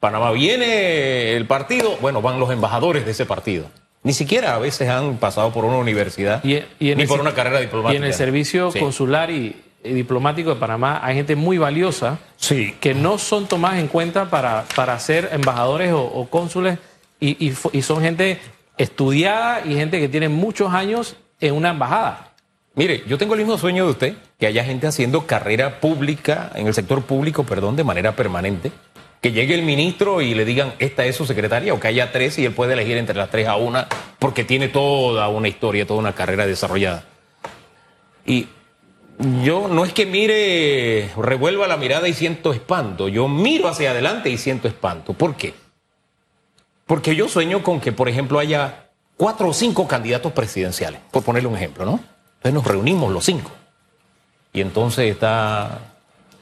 Panamá 0.00 0.32
viene 0.32 1.32
el 1.34 1.46
partido, 1.46 1.96
bueno, 2.00 2.20
van 2.20 2.38
los 2.38 2.50
embajadores 2.50 3.04
de 3.04 3.12
ese 3.12 3.26
partido. 3.26 3.70
Ni 4.04 4.12
siquiera 4.12 4.54
a 4.54 4.58
veces 4.58 4.88
han 4.88 5.16
pasado 5.16 5.50
por 5.52 5.64
una 5.64 5.78
universidad 5.78 6.44
Y, 6.44 6.60
y 6.78 6.92
en 6.92 6.98
ni 6.98 7.06
por 7.06 7.20
una 7.20 7.34
carrera 7.34 7.58
Y 7.60 7.62
diplomática. 7.62 7.98
en 7.98 8.04
el 8.04 8.14
servicio 8.14 8.70
Sí. 8.70 8.78
consular 8.78 9.30
y, 9.30 9.56
y 9.82 9.92
diplomático 9.92 10.50
de 10.50 10.56
Panamá 10.56 11.00
hay 11.02 11.16
gente 11.16 11.34
muy 11.34 11.58
valiosa 11.58 12.18
Sí. 12.36 12.76
que 12.80 12.94
no 12.94 13.18
son 13.18 13.46
tomadas 13.48 13.78
en 13.80 13.88
cuenta 13.88 14.30
para, 14.30 14.64
para 14.76 14.98
ser 15.00 15.30
embajadores 15.32 15.92
o, 15.92 16.02
o 16.02 16.28
cónsules 16.28 16.78
y, 17.18 17.30
y 17.48 17.54
y 17.72 17.82
son 17.82 18.00
gente 18.02 18.38
estudiada 18.76 19.62
y 19.64 19.74
gente 19.74 19.98
que 20.00 20.08
tiene 20.08 20.28
muchos 20.28 20.72
años 20.72 21.16
en 21.40 21.54
una 21.54 21.70
embajada. 21.70 22.30
Mire, 22.74 23.04
yo 23.06 23.16
tengo 23.18 23.34
el 23.34 23.40
mismo 23.40 23.56
sueño 23.56 23.84
de 23.84 23.90
usted, 23.92 24.14
que 24.38 24.46
haya 24.48 24.64
gente 24.64 24.86
haciendo 24.88 25.26
carrera 25.26 25.78
pública, 25.80 26.50
en 26.56 26.66
el 26.66 26.74
sector 26.74 27.02
público, 27.02 27.44
perdón, 27.44 27.76
de 27.76 27.84
manera 27.84 28.16
permanente. 28.16 28.72
Que 29.24 29.32
llegue 29.32 29.54
el 29.54 29.62
ministro 29.62 30.20
y 30.20 30.34
le 30.34 30.44
digan, 30.44 30.74
esta 30.78 31.06
es 31.06 31.16
su 31.16 31.24
secretaria, 31.24 31.72
o 31.72 31.80
que 31.80 31.88
haya 31.88 32.12
tres 32.12 32.38
y 32.38 32.44
él 32.44 32.52
puede 32.52 32.74
elegir 32.74 32.98
entre 32.98 33.16
las 33.16 33.30
tres 33.30 33.48
a 33.48 33.56
una, 33.56 33.88
porque 34.18 34.44
tiene 34.44 34.68
toda 34.68 35.28
una 35.28 35.48
historia, 35.48 35.86
toda 35.86 35.98
una 35.98 36.14
carrera 36.14 36.46
desarrollada. 36.46 37.04
Y 38.26 38.48
yo 39.42 39.66
no 39.66 39.86
es 39.86 39.94
que 39.94 40.04
mire, 40.04 41.10
revuelva 41.16 41.66
la 41.66 41.78
mirada 41.78 42.06
y 42.06 42.12
siento 42.12 42.52
espanto, 42.52 43.08
yo 43.08 43.26
miro 43.26 43.66
hacia 43.66 43.92
adelante 43.92 44.28
y 44.28 44.36
siento 44.36 44.68
espanto. 44.68 45.14
¿Por 45.14 45.36
qué? 45.36 45.54
Porque 46.84 47.16
yo 47.16 47.26
sueño 47.26 47.62
con 47.62 47.80
que, 47.80 47.92
por 47.92 48.10
ejemplo, 48.10 48.38
haya 48.38 48.90
cuatro 49.16 49.48
o 49.48 49.54
cinco 49.54 49.88
candidatos 49.88 50.32
presidenciales, 50.32 51.00
por 51.10 51.22
ponerle 51.22 51.48
un 51.48 51.56
ejemplo, 51.56 51.86
¿no? 51.86 51.98
Entonces 52.36 52.52
nos 52.52 52.66
reunimos 52.66 53.10
los 53.10 53.24
cinco. 53.24 53.52
Y 54.52 54.60
entonces 54.60 55.10
está 55.10 55.93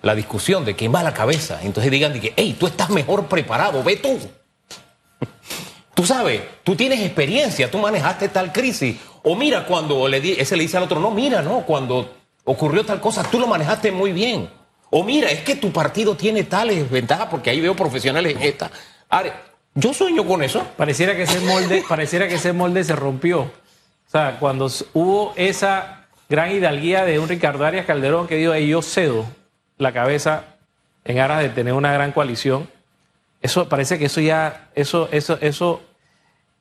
la 0.02 0.14
discusión 0.14 0.64
de 0.64 0.74
quién 0.74 0.94
va 0.94 1.00
a 1.00 1.04
la 1.04 1.14
cabeza. 1.14 1.60
Entonces 1.62 1.90
digan, 1.90 2.12
de 2.12 2.20
que, 2.20 2.34
hey, 2.36 2.56
tú 2.58 2.66
estás 2.66 2.90
mejor 2.90 3.26
preparado, 3.26 3.82
ve 3.82 3.96
tú. 3.96 4.18
Tú 5.94 6.06
sabes, 6.06 6.40
tú 6.64 6.74
tienes 6.74 7.00
experiencia, 7.00 7.70
tú 7.70 7.76
manejaste 7.78 8.28
tal 8.30 8.50
crisis. 8.50 8.96
O 9.22 9.36
mira, 9.36 9.66
cuando 9.66 10.08
le 10.08 10.22
di, 10.22 10.32
ese 10.32 10.56
le 10.56 10.62
dice 10.62 10.78
al 10.78 10.84
otro, 10.84 10.98
no, 10.98 11.10
mira, 11.10 11.42
no, 11.42 11.60
cuando 11.66 12.14
ocurrió 12.44 12.84
tal 12.84 12.98
cosa, 12.98 13.22
tú 13.22 13.38
lo 13.38 13.46
manejaste 13.46 13.92
muy 13.92 14.10
bien. 14.10 14.48
O 14.88 15.04
mira, 15.04 15.30
es 15.30 15.42
que 15.42 15.54
tu 15.54 15.70
partido 15.70 16.16
tiene 16.16 16.44
tales 16.44 16.90
ventajas 16.90 17.28
porque 17.30 17.50
ahí 17.50 17.60
veo 17.60 17.76
profesionales 17.76 18.34
en 18.34 18.42
esta. 18.42 18.70
área. 19.10 19.42
yo 19.74 19.92
sueño 19.92 20.26
con 20.26 20.42
eso. 20.42 20.66
Pareciera 20.78 21.14
que 21.14 21.24
ese 21.24 21.40
molde, 21.40 21.84
pareciera 21.88 22.26
que 22.26 22.36
ese 22.36 22.54
molde 22.54 22.82
se 22.84 22.96
rompió. 22.96 23.42
O 23.42 24.10
sea, 24.10 24.38
cuando 24.40 24.70
hubo 24.94 25.34
esa 25.36 26.06
gran 26.28 26.50
hidalguía 26.52 27.04
de 27.04 27.18
un 27.18 27.28
Ricardo 27.28 27.66
Arias 27.66 27.84
Calderón 27.84 28.26
que 28.26 28.36
dijo, 28.36 28.54
"Ey, 28.54 28.66
yo 28.66 28.80
cedo 28.80 29.26
la 29.78 29.92
cabeza 29.92 30.44
en 31.04 31.18
aras 31.18 31.40
de 31.40 31.48
tener 31.48 31.72
una 31.74 31.92
gran 31.92 32.12
coalición. 32.12 32.68
Eso 33.40 33.68
parece 33.68 33.98
que 33.98 34.04
eso 34.06 34.20
ya, 34.20 34.68
eso, 34.74 35.08
eso, 35.10 35.38
eso, 35.40 35.82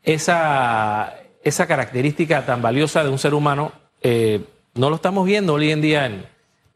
esa, 0.03 1.15
esa 1.43 1.67
característica 1.67 2.45
tan 2.45 2.61
valiosa 2.61 3.03
de 3.03 3.09
un 3.09 3.19
ser 3.19 3.33
humano, 3.33 3.71
eh, 4.01 4.43
no 4.73 4.89
lo 4.89 4.95
estamos 4.95 5.25
viendo 5.25 5.53
hoy 5.53 5.71
en 5.71 5.81
día 5.81 6.05
en, 6.05 6.25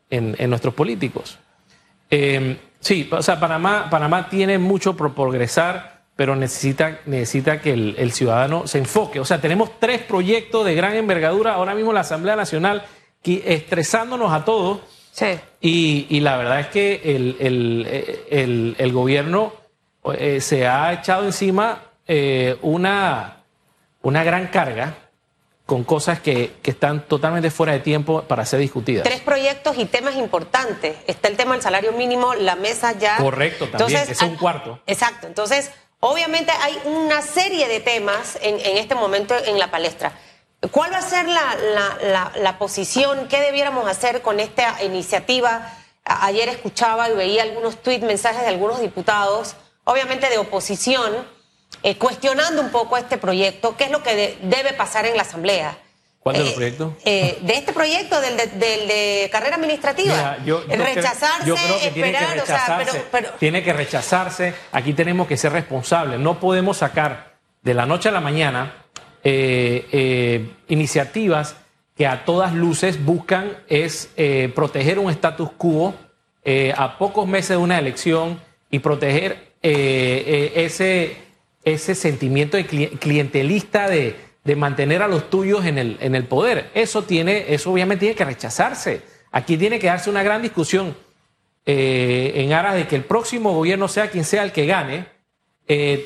en- 0.09 0.49
nuestros 0.49 0.73
políticos. 0.73 1.39
Eh, 2.11 2.57
sí, 2.79 3.09
o 3.11 3.23
sea, 3.23 3.39
Panamá, 3.39 3.87
Panamá 3.89 4.29
tiene 4.29 4.59
mucho 4.59 4.95
por 4.95 5.13
progresar, 5.15 6.03
pero 6.15 6.35
necesita, 6.35 6.99
necesita 7.05 7.59
que 7.61 7.73
el, 7.73 8.11
ciudadano 8.11 8.67
se 8.67 8.77
enfoque. 8.77 9.19
O 9.19 9.25
sea, 9.25 9.41
tenemos 9.41 9.79
tres 9.79 10.01
proyectos 10.01 10.65
de 10.65 10.75
gran 10.75 10.95
envergadura 10.95 11.53
ahora 11.55 11.73
mismo 11.73 11.91
la 11.93 12.01
Asamblea 12.01 12.35
Nacional, 12.35 12.83
que, 13.21 13.43
estresándonos 13.45 14.31
a 14.31 14.45
todos. 14.45 14.81
Sí. 15.15 15.39
Y, 15.61 16.07
y 16.09 16.19
la 16.19 16.35
verdad 16.35 16.59
es 16.59 16.67
que 16.67 17.01
el, 17.15 17.37
el- 17.39 18.23
el- 18.29 18.75
el 18.77 18.91
gobierno 18.91 19.53
eh, 20.17 20.41
se 20.41 20.67
ha 20.67 20.91
echado 20.91 21.23
encima 21.23 21.83
eh, 22.05 22.57
una, 22.61 23.37
una 24.01 24.23
gran 24.25 24.47
carga 24.47 24.95
con 25.65 25.85
cosas 25.85 26.19
que, 26.19 26.51
que 26.61 26.71
están 26.71 27.07
totalmente 27.07 27.49
fuera 27.49 27.71
de 27.71 27.79
tiempo 27.79 28.23
para 28.23 28.45
ser 28.45 28.59
discutidas. 28.59 29.03
Tres 29.05 29.21
proyectos 29.21 29.77
y 29.77 29.85
temas 29.85 30.15
importantes. 30.17 30.97
Está 31.07 31.29
el 31.29 31.37
tema 31.37 31.53
del 31.53 31.61
salario 31.61 31.93
mínimo, 31.93 32.33
la 32.35 32.55
mesa 32.57 32.91
ya. 32.91 33.15
Correcto, 33.17 33.69
también, 33.69 34.01
ese 34.01 34.11
es 34.11 34.21
un 34.21 34.31
hay- 34.31 34.35
cuarto. 34.37 34.79
Exacto. 34.85 35.27
Entonces, 35.27 35.71
obviamente 36.01 36.51
hay 36.61 36.77
una 36.83 37.21
serie 37.21 37.69
de 37.69 37.79
temas 37.79 38.37
en, 38.41 38.59
en 38.59 38.77
este 38.77 38.95
momento 38.95 39.33
en 39.45 39.57
la 39.57 39.71
palestra. 39.71 40.11
¿Cuál 40.71 40.91
va 40.93 40.97
a 40.97 41.01
ser 41.01 41.27
la, 41.27 41.55
la- 41.55 41.97
la- 42.01 42.31
la 42.35 42.57
posición? 42.57 43.27
¿Qué 43.27 43.39
debiéramos 43.41 43.89
hacer 43.89 44.21
con 44.21 44.39
esta 44.39 44.81
iniciativa? 44.83 45.71
Ayer 46.03 46.49
escuchaba 46.49 47.09
y 47.09 47.13
veía 47.15 47.43
algunos 47.43 47.81
tweets, 47.81 48.03
mensajes 48.05 48.41
de 48.41 48.47
algunos 48.47 48.79
diputados, 48.79 49.55
obviamente 49.85 50.29
de 50.29 50.37
oposición, 50.37 51.13
eh, 51.83 51.97
cuestionando 51.97 52.61
un 52.61 52.69
poco 52.69 52.97
este 52.97 53.17
proyecto. 53.17 53.75
¿Qué 53.75 53.85
es 53.85 53.91
lo 53.91 54.03
que 54.03 54.15
de- 54.15 54.37
debe 54.43 54.73
pasar 54.73 55.05
en 55.05 55.15
la 55.17 55.23
Asamblea? 55.23 55.77
¿Cuál 56.19 56.37
de 56.37 56.43
los 56.43 56.51
Eh, 56.53 56.55
proyectos? 56.55 56.93
eh, 57.05 57.37
de 57.41 57.53
este 57.53 57.71
proyecto, 57.73 58.19
del 58.21 58.37
de, 58.37 58.47
del 58.47 58.87
de 58.87 59.29
carrera 59.31 59.55
administrativa. 59.57 60.13
Mira, 60.15 60.37
yo, 60.45 60.61
yo 60.61 60.67
creo- 60.67 60.85
rechazarse, 60.85 61.45
yo 61.47 61.55
creo 61.55 61.79
que 61.79 61.91
tiene 61.91 62.11
que 62.11 62.17
esperar, 62.23 62.39
o 62.39 62.45
sea, 62.45 62.83
pero 63.11 63.29
Tiene 63.37 63.63
que 63.63 63.73
rechazarse. 63.73 64.55
Aquí 64.71 64.93
tenemos 64.93 65.27
que 65.27 65.37
ser 65.37 65.51
responsables. 65.53 66.19
No 66.19 66.39
podemos 66.39 66.77
sacar 66.77 67.35
de 67.61 67.73
la 67.75 67.85
noche 67.85 68.09
a 68.09 68.11
la 68.11 68.21
mañana 68.21 68.84
eh, 69.25 69.85
eh, 69.91 70.49
iniciativas 70.69 71.57
que 71.97 72.07
a 72.07 72.23
todas 72.23 72.53
luces 72.53 73.03
buscan 73.03 73.57
es 73.67 74.09
eh, 74.15 74.49
proteger 74.55 74.99
un 74.99 75.11
status 75.11 75.49
quo 75.57 75.93
a 76.77 76.99
pocos 76.99 77.27
meses 77.27 77.49
de 77.49 77.57
una 77.57 77.79
elección 77.79 78.39
y 78.69 78.77
proteger 78.77 79.53
ese, 79.63 81.17
ese 81.63 81.95
sentimiento 81.95 82.55
de 82.55 82.67
cli- 82.67 82.99
clientelista 82.99 83.89
de, 83.89 84.15
de 84.43 84.55
mantener 84.55 85.01
a 85.01 85.07
los 85.07 85.27
tuyos 85.31 85.65
en 85.65 85.79
el, 85.79 85.97
en 86.01 86.13
el 86.13 86.25
poder. 86.25 86.69
Eso, 86.75 87.01
tiene, 87.01 87.45
eso 87.51 87.71
obviamente 87.71 88.01
tiene 88.01 88.15
que 88.15 88.25
rechazarse. 88.25 89.01
Aquí 89.31 89.57
tiene 89.57 89.79
que 89.79 89.87
darse 89.87 90.11
una 90.11 90.21
gran 90.21 90.43
discusión 90.43 90.95
en 91.65 92.53
aras 92.53 92.75
de 92.75 92.85
que 92.85 92.95
el 92.95 93.05
próximo 93.05 93.51
gobierno, 93.53 93.87
sea 93.87 94.11
quien 94.11 94.23
sea 94.23 94.43
el 94.43 94.51
que 94.51 94.67
gane, 94.67 95.07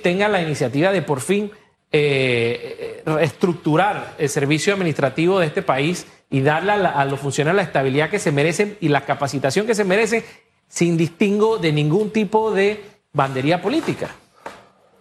tenga 0.02 0.30
la 0.30 0.42
iniciativa 0.42 0.94
de 0.94 1.02
por 1.02 1.20
fin 1.20 1.52
eh, 1.92 3.02
eh, 3.02 3.04
reestructurar 3.06 4.16
el 4.18 4.30
servicio 4.30 4.74
administrativo 4.74 5.40
de 5.40 5.48
este 5.48 5.62
país 5.62 6.06
y 6.30 6.42
darle 6.42 6.74
a, 6.74 6.78
la- 6.78 6.90
a 6.92 7.06
los 7.06 7.20
funcionarios 7.20 7.56
la 7.58 7.64
estabilidad 7.68 8.10
que 8.10 8.20
se 8.20 8.32
merecen 8.32 8.78
y 8.80 8.90
la 8.90 9.06
capacitación 9.06 9.66
que 9.66 9.74
se 9.76 9.84
merecen 9.84 10.24
sin 10.68 10.98
distingo 10.98 11.58
de 11.58 11.72
ningún 11.72 12.12
tipo 12.12 12.52
de 12.52 12.84
bandería 13.12 13.62
política. 13.62 14.10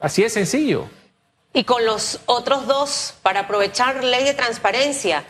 Así 0.01 0.23
de 0.23 0.31
sencillo. 0.31 0.87
Y 1.53 1.61
y 1.61 1.65
con 1.65 1.85
los 1.85 2.21
otros 2.27 2.67
dos 2.67 3.15
para 3.23 3.41
aprovechar 3.41 4.05
ley 4.05 4.23
de 4.25 4.35
transparencia. 4.35 5.25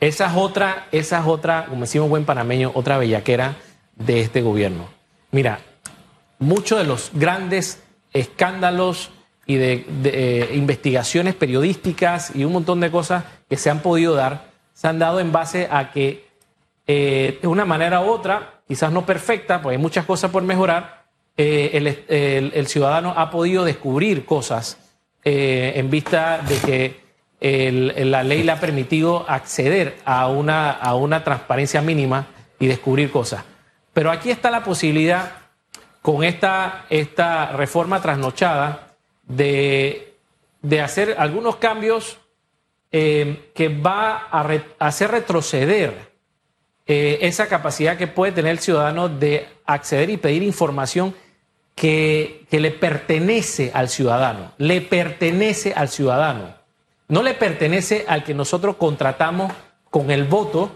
Esa 0.00 0.26
es 0.26 0.32
otra, 0.36 0.88
esa 0.92 1.20
es 1.20 1.26
otra, 1.26 1.66
como 1.66 1.82
decimos 1.82 2.08
buen 2.08 2.24
panameño, 2.24 2.70
otra 2.74 2.98
bellaquera 2.98 3.56
de 3.94 4.20
este 4.20 4.42
gobierno. 4.42 4.88
Mira, 5.32 5.60
muchos 6.38 6.78
de 6.78 6.84
los 6.84 7.10
grandes 7.12 7.82
escándalos 8.12 9.10
y 9.46 9.56
de, 9.56 9.86
eh, 10.04 10.50
investigaciones 10.54 11.34
periodísticas 11.34 12.34
y 12.34 12.44
un 12.44 12.52
montón 12.52 12.80
de 12.80 12.90
cosas 12.90 13.24
que 13.48 13.56
se 13.56 13.70
han 13.70 13.80
podido 13.80 14.14
dar, 14.14 14.46
se 14.74 14.88
han 14.88 14.98
dado 14.98 15.20
en 15.20 15.32
base 15.32 15.68
a 15.70 15.92
que 15.92 16.26
eh, 16.86 17.38
de 17.40 17.48
una 17.48 17.64
manera 17.64 18.00
u 18.00 18.08
otra, 18.08 18.60
quizás 18.66 18.90
no 18.90 19.06
perfecta, 19.06 19.62
porque 19.62 19.76
hay 19.76 19.82
muchas 19.82 20.04
cosas 20.04 20.30
por 20.30 20.42
mejorar, 20.42 21.04
eh, 21.36 22.50
el, 22.54 22.66
ciudadano 22.66 23.14
ha 23.16 23.30
podido 23.30 23.64
descubrir 23.64 24.24
cosas 24.24 24.78
en 25.22 25.90
vista 25.90 26.38
de 26.38 26.58
que 26.58 28.04
la 28.04 28.22
ley 28.22 28.44
le 28.44 28.52
ha 28.52 28.60
permitido 28.60 29.28
acceder 29.28 29.96
a 30.04 30.28
una, 30.28 30.70
a 30.70 30.94
una 30.94 31.24
transparencia 31.24 31.82
mínima 31.82 32.26
y 32.60 32.68
descubrir 32.68 33.10
cosas. 33.10 33.44
Pero 33.92 34.10
aquí 34.10 34.30
está 34.30 34.50
la 34.50 34.62
posibilidad, 34.62 35.32
con 36.00 36.22
esta, 36.22 36.84
esta 36.88 37.52
reforma 37.52 38.00
trasnochada, 38.00 38.85
de, 39.26 40.14
hacer 40.82 41.16
algunos 41.18 41.56
cambios 41.56 42.18
eh, 42.92 43.50
que 43.54 43.68
va 43.68 44.28
a, 44.30 44.48
hacer 44.78 45.10
retroceder 45.10 46.12
eh, 46.86 47.18
esa 47.22 47.48
capacidad 47.48 47.96
que 47.96 48.06
puede 48.06 48.32
tener 48.32 48.52
el 48.52 48.58
ciudadano 48.58 49.08
de 49.08 49.48
acceder 49.66 50.10
y 50.10 50.16
pedir 50.16 50.42
información 50.42 51.14
que, 51.74 52.46
que, 52.50 52.60
le 52.60 52.70
pertenece 52.70 53.70
al 53.74 53.88
ciudadano, 53.88 54.52
le 54.58 54.80
pertenece 54.80 55.74
al 55.74 55.88
ciudadano, 55.88 56.54
no 57.08 57.22
le 57.22 57.34
pertenece 57.34 58.04
al 58.08 58.24
que 58.24 58.34
nosotros 58.34 58.76
contratamos 58.76 59.52
con 59.90 60.10
el 60.10 60.24
voto 60.24 60.72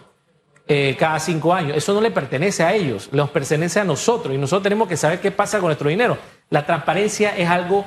eh, 0.73 0.95
cada 0.97 1.19
cinco 1.19 1.53
años. 1.53 1.77
Eso 1.77 1.93
no 1.93 2.01
le 2.01 2.13
pertenece 2.13 2.63
a 2.63 2.73
ellos, 2.73 3.09
les 3.11 3.29
pertenece 3.31 3.81
a 3.81 3.85
nosotros 3.85 4.33
y 4.33 4.39
nosotros 4.39 4.63
tenemos 4.63 4.87
que 4.87 4.97
saber 4.97 5.21
qué 5.21 5.33
pasa 5.33 5.59
con 5.59 5.67
nuestro 5.67 5.89
dinero. 5.89 6.17
La 6.49 6.65
transparencia 6.65 7.37
es 7.37 7.49
algo 7.49 7.85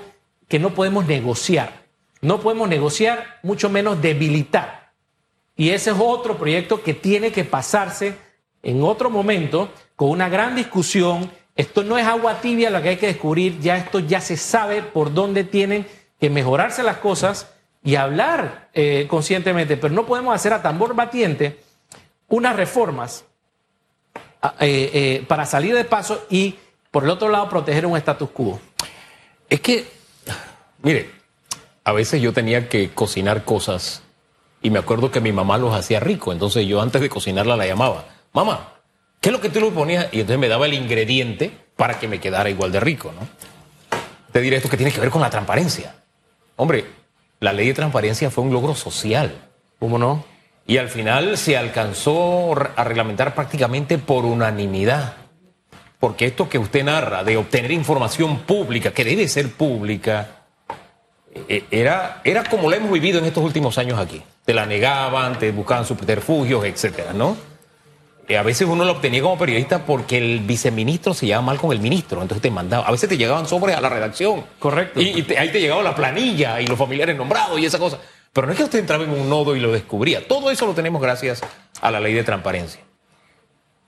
que 0.54 0.60
no 0.60 0.76
podemos 0.76 1.08
negociar. 1.08 1.82
No 2.22 2.40
podemos 2.40 2.70
negociar, 2.70 3.40
mucho 3.42 3.72
menos 3.72 4.00
debilitar. 4.04 4.92
Y 5.56 5.72
ese 5.72 5.90
es 5.90 5.98
otro 6.00 6.38
proyecto 6.38 6.84
que 6.84 6.94
tiene 6.94 7.32
que 7.32 7.44
pasarse 7.44 8.16
en 8.62 8.84
otro 8.84 9.10
momento 9.10 9.72
con 9.96 10.12
una 10.12 10.30
gran 10.30 10.56
discusión. 10.56 11.32
Esto 11.56 11.84
no 11.84 11.98
es 11.98 12.06
agua 12.06 12.40
tibia 12.40 12.70
lo 12.70 12.84
que 12.84 12.90
hay 12.90 12.98
que 12.98 13.08
descubrir, 13.08 13.60
ya 13.62 13.78
esto 13.78 13.98
ya 13.98 14.22
se 14.22 14.38
sabe 14.38 14.84
por 14.84 15.12
dónde 15.12 15.44
tienen 15.44 15.88
que 16.20 16.30
mejorarse 16.30 16.84
las 16.84 16.98
cosas 16.98 17.52
y 17.84 17.96
hablar 17.96 18.70
eh, 18.76 19.08
conscientemente, 19.10 19.76
pero 19.76 19.92
no 19.92 20.06
podemos 20.06 20.36
hacer 20.36 20.54
a 20.54 20.62
tambor 20.62 20.94
batiente 20.94 21.62
unas 22.28 22.56
reformas 22.56 23.26
eh, 24.60 24.92
eh, 24.94 25.26
para 25.28 25.48
salir 25.48 25.74
de 25.74 25.84
paso 25.84 26.28
y, 26.30 26.60
por 26.92 27.06
el 27.06 27.10
otro 27.10 27.30
lado, 27.30 27.50
proteger 27.50 27.88
un 27.88 27.98
status 27.98 28.30
quo. 28.30 28.60
Es 29.50 29.60
que, 29.60 30.03
mire, 30.84 31.10
a 31.84 31.92
veces 31.92 32.22
yo 32.22 32.32
tenía 32.32 32.70
que 32.70 32.92
cocinar 32.92 33.44
cosas 33.44 34.04
y 34.62 34.70
me 34.70 34.80
acuerdo 34.80 35.10
que 35.10 35.20
mi 35.20 35.32
mamá 35.32 35.58
los 35.58 35.74
hacía 35.74 36.00
rico, 36.00 36.32
entonces 36.32 36.68
yo 36.68 36.82
antes 36.82 37.02
de 37.02 37.10
cocinarla 37.10 37.58
la 37.58 37.66
llamaba, 37.66 38.06
mamá, 38.32 38.76
¿qué 39.20 39.30
es 39.30 39.34
lo 39.34 39.42
que 39.42 39.50
tú 39.50 39.60
le 39.60 39.72
ponías? 39.72 40.08
Y 40.12 40.20
entonces 40.20 40.40
me 40.40 40.48
daba 40.48 40.68
el 40.68 40.76
ingrediente 40.76 41.52
para 41.76 42.00
que 42.00 42.08
me 42.08 42.20
quedara 42.20 42.52
igual 42.52 42.72
de 42.72 42.80
rico, 42.80 43.12
¿no? 43.20 43.28
Te 44.32 44.42
diré 44.42 44.58
esto 44.58 44.70
que 44.70 44.78
tiene 44.78 44.92
que 44.92 45.00
ver 45.00 45.10
con 45.10 45.22
la 45.22 45.30
transparencia. 45.30 45.96
Hombre, 46.56 46.86
la 47.40 47.52
ley 47.52 47.68
de 47.68 47.74
transparencia 47.74 48.30
fue 48.30 48.44
un 48.44 48.54
logro 48.54 48.76
social. 48.76 49.50
¿Cómo 49.80 49.98
no? 49.98 50.24
y 50.66 50.78
al 50.78 50.90
final 50.90 51.38
se 51.38 51.58
alcanzó 51.58 52.54
a 52.76 52.84
reglamentar 52.84 53.36
prácticamente 53.36 53.98
por 53.98 54.26
unanimidad. 54.26 55.16
Porque 56.00 56.26
esto 56.26 56.50
que 56.50 56.58
usted 56.58 56.84
narra 56.84 57.24
de 57.24 57.38
obtener 57.38 57.72
información 57.72 58.40
pública, 58.40 58.92
que 58.92 59.04
debe 59.04 59.28
ser 59.28 59.52
pública, 59.52 60.43
era, 61.72 62.22
era 62.24 62.44
como 62.44 62.70
lo 62.70 62.76
hemos 62.76 62.92
vivido 62.92 63.20
en 63.20 63.26
estos 63.26 63.44
últimos 63.44 63.78
años 63.78 64.00
aquí. 64.00 64.22
Te 64.46 64.54
la 64.54 64.66
negaban, 64.66 65.40
te 65.40 65.52
buscaban 65.52 65.86
subterfugios, 65.86 66.66
etcétera, 66.66 67.14
¿no? 67.14 67.36
Eh, 68.28 68.38
a 68.38 68.44
veces 68.44 68.68
uno 68.68 68.86
lo 68.86 68.94
obtenía 68.94 69.22
como 69.22 69.38
periodista 69.38 69.86
porque 69.86 70.18
el 70.18 70.40
viceministro 70.40 71.14
se 71.14 71.26
llevaba 71.26 71.46
mal 71.46 71.58
con 71.58 71.72
el 71.74 71.80
ministro, 71.80 72.22
entonces 72.22 72.42
te 72.42 72.52
mandaba. 72.52 72.88
A 72.88 72.92
veces 72.92 73.10
te 73.10 73.18
llegaban 73.18 73.46
sobres 73.48 73.76
a 73.76 73.82
la 73.82 73.90
redacción. 73.90 74.46
Correcto. 74.60 75.02
Y, 75.02 75.26
ahí 75.38 75.52
te 75.52 75.60
llegaba 75.60 75.84
la 75.84 75.96
planilla 75.96 76.62
y 76.62 76.68
los 76.68 76.78
familiares 76.78 77.18
nombrados 77.18 77.60
y 77.60 77.66
esa 77.66 77.80
cosa. 77.80 78.00
Pero 78.32 78.48
no 78.48 78.54
es 78.54 78.58
que 78.58 78.64
usted 78.64 78.80
entraba 78.80 79.04
en 79.04 79.12
un 79.12 79.30
nodo 79.30 79.56
y 79.56 79.60
lo 79.60 79.72
descubría. 79.72 80.26
Todo 80.28 80.50
eso 80.52 80.66
lo 80.66 80.74
tenemos 80.74 81.02
gracias 81.02 81.42
a 81.82 81.92
la 81.92 82.00
ley 82.00 82.14
de 82.14 82.24
transparencia. 82.24 82.82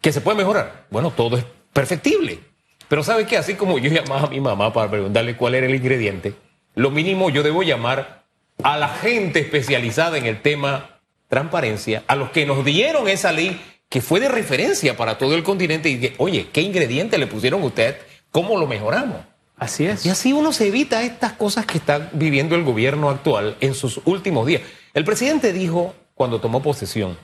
¿Que 0.01 0.11
se 0.11 0.21
puede 0.21 0.37
mejorar? 0.37 0.85
Bueno, 0.91 1.11
todo 1.11 1.37
es 1.37 1.45
perfectible. 1.73 2.39
Pero 2.87 3.03
¿sabe 3.03 3.25
qué? 3.25 3.37
Así 3.37 3.55
como 3.55 3.79
yo 3.79 3.89
llamaba 3.89 4.27
a 4.27 4.29
mi 4.29 4.39
mamá 4.39 4.71
para 4.71 4.91
preguntarle 4.91 5.35
cuál 5.35 5.55
era 5.55 5.65
el 5.65 5.73
ingrediente, 5.73 6.35
lo 6.75 6.91
mínimo 6.91 7.29
yo 7.29 7.43
debo 7.43 7.63
llamar 7.63 8.23
a 8.63 8.77
la 8.77 8.89
gente 8.89 9.39
especializada 9.39 10.17
en 10.17 10.25
el 10.25 10.41
tema 10.41 10.99
transparencia, 11.27 12.03
a 12.07 12.15
los 12.15 12.29
que 12.29 12.45
nos 12.45 12.63
dieron 12.63 13.07
esa 13.07 13.31
ley 13.31 13.59
que 13.89 14.01
fue 14.01 14.19
de 14.19 14.29
referencia 14.29 14.97
para 14.97 15.17
todo 15.17 15.35
el 15.35 15.43
continente 15.43 15.89
y 15.89 15.99
que, 15.99 16.15
oye, 16.17 16.47
¿qué 16.51 16.61
ingrediente 16.61 17.17
le 17.17 17.27
pusieron 17.27 17.63
usted? 17.63 17.97
¿Cómo 18.31 18.57
lo 18.57 18.67
mejoramos? 18.67 19.17
Así 19.57 19.85
es. 19.85 20.05
Y 20.05 20.09
así 20.09 20.33
uno 20.33 20.51
se 20.51 20.67
evita 20.67 21.03
estas 21.03 21.33
cosas 21.33 21.65
que 21.65 21.77
está 21.77 22.09
viviendo 22.11 22.55
el 22.55 22.63
gobierno 22.63 23.09
actual 23.09 23.55
en 23.61 23.73
sus 23.73 24.01
últimos 24.05 24.45
días. 24.45 24.61
El 24.93 25.05
presidente 25.05 25.53
dijo, 25.53 25.95
cuando 26.13 26.41
tomó 26.41 26.61
posesión, 26.61 27.17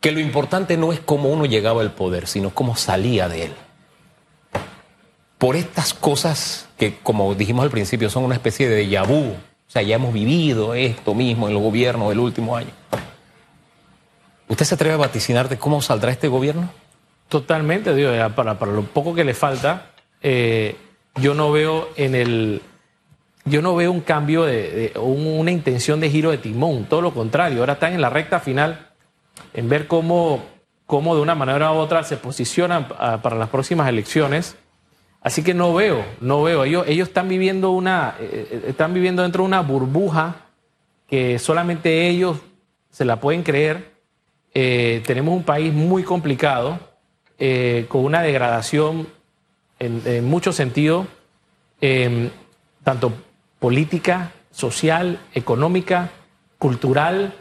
que 0.00 0.12
lo 0.12 0.20
importante 0.20 0.76
no 0.76 0.92
es 0.92 1.00
cómo 1.00 1.28
uno 1.28 1.44
llegaba 1.44 1.82
al 1.82 1.92
poder, 1.92 2.26
sino 2.26 2.50
cómo 2.50 2.76
salía 2.76 3.28
de 3.28 3.44
él. 3.46 3.52
Por 5.42 5.56
estas 5.56 5.92
cosas 5.92 6.68
que, 6.78 6.98
como 7.02 7.34
dijimos 7.34 7.64
al 7.64 7.70
principio, 7.72 8.08
son 8.08 8.22
una 8.22 8.36
especie 8.36 8.68
de 8.68 8.86
vu. 9.00 9.32
O 9.32 9.36
sea, 9.66 9.82
ya 9.82 9.96
hemos 9.96 10.14
vivido 10.14 10.72
esto 10.72 11.16
mismo 11.16 11.48
en 11.48 11.54
los 11.54 11.60
gobiernos 11.64 12.10
del 12.10 12.20
último 12.20 12.56
año. 12.56 12.70
¿Usted 14.46 14.64
se 14.64 14.76
atreve 14.76 14.94
a 14.94 14.98
vaticinar 14.98 15.48
de 15.48 15.58
cómo 15.58 15.82
saldrá 15.82 16.12
este 16.12 16.28
gobierno? 16.28 16.70
Totalmente, 17.28 17.92
digo, 17.92 18.12
para, 18.36 18.56
para 18.56 18.70
lo 18.70 18.84
poco 18.84 19.16
que 19.16 19.24
le 19.24 19.34
falta, 19.34 19.90
eh, 20.20 20.76
yo 21.16 21.34
no 21.34 21.50
veo 21.50 21.88
en 21.96 22.14
el 22.14 22.62
yo 23.44 23.62
no 23.62 23.74
veo 23.74 23.90
un 23.90 24.02
cambio 24.02 24.44
de, 24.44 24.92
una 24.94 25.50
intención 25.50 25.98
de 25.98 26.08
giro 26.08 26.30
de 26.30 26.38
timón, 26.38 26.84
todo 26.84 27.00
lo 27.00 27.12
contrario, 27.12 27.58
ahora 27.58 27.72
están 27.72 27.94
en 27.94 28.00
la 28.00 28.10
recta 28.10 28.38
final 28.38 28.92
en 29.54 29.68
ver 29.68 29.88
cómo, 29.88 30.44
cómo 30.86 31.16
de 31.16 31.20
una 31.20 31.34
manera 31.34 31.72
u 31.72 31.78
otra 31.78 32.04
se 32.04 32.16
posicionan 32.16 32.86
ah, 32.96 33.18
para 33.24 33.34
las 33.34 33.48
próximas 33.48 33.88
elecciones. 33.88 34.54
Así 35.22 35.44
que 35.44 35.54
no 35.54 35.72
veo, 35.72 36.04
no 36.20 36.42
veo. 36.42 36.64
Ellos, 36.64 36.84
ellos 36.88 37.08
están 37.08 37.28
viviendo 37.28 37.70
una, 37.70 38.16
eh, 38.18 38.48
eh, 38.50 38.64
están 38.68 38.92
viviendo 38.92 39.22
dentro 39.22 39.44
de 39.44 39.46
una 39.46 39.60
burbuja 39.60 40.46
que 41.06 41.38
solamente 41.38 42.08
ellos 42.08 42.38
se 42.90 43.04
la 43.04 43.20
pueden 43.20 43.42
creer. 43.42 43.92
Eh, 44.52 45.02
tenemos 45.06 45.34
un 45.34 45.44
país 45.44 45.72
muy 45.72 46.02
complicado, 46.02 46.92
con 47.88 48.04
una 48.04 48.22
degradación 48.22 49.08
en, 49.80 50.24
muchos 50.24 50.54
sentidos, 50.54 51.08
em, 51.80 52.30
tanto 52.84 53.12
política, 53.58 54.30
social, 54.52 55.18
económica, 55.34 56.10
cultural, 56.58 57.34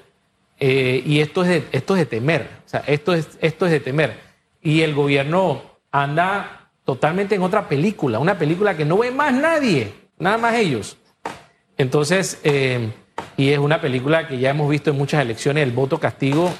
y 0.59 1.19
esto 1.19 1.43
es, 1.43 1.49
de, 1.49 1.67
esto 1.71 1.95
es 1.95 2.09
temer, 2.09 2.49
o 2.65 2.69
sea, 2.69 2.83
esto 2.87 3.13
es, 3.13 3.37
esto 3.41 3.67
es 3.67 3.71
de 3.71 3.79
temer. 3.79 4.17
Y 4.59 4.81
el 4.81 4.95
gobierno 4.95 5.61
anda 5.91 6.60
totalmente 6.91 7.35
en 7.35 7.41
otra 7.41 7.69
película, 7.69 8.19
una 8.19 8.37
película 8.37 8.75
que 8.75 8.83
no 8.83 8.97
ve 8.97 9.11
más 9.11 9.31
nadie, 9.31 9.93
nada 10.19 10.37
más 10.37 10.55
ellos. 10.55 10.97
Entonces, 11.77 12.37
em, 12.43 12.91
y 13.37 13.51
es 13.51 13.59
una 13.59 13.79
película 13.79 14.27
que 14.27 14.37
ya 14.37 14.49
hemos 14.49 14.69
visto 14.69 14.89
en 14.89 14.97
muchas 14.97 15.21
elecciones, 15.21 15.63
el 15.63 15.71
voto 15.71 16.01
castigo, 16.01 16.51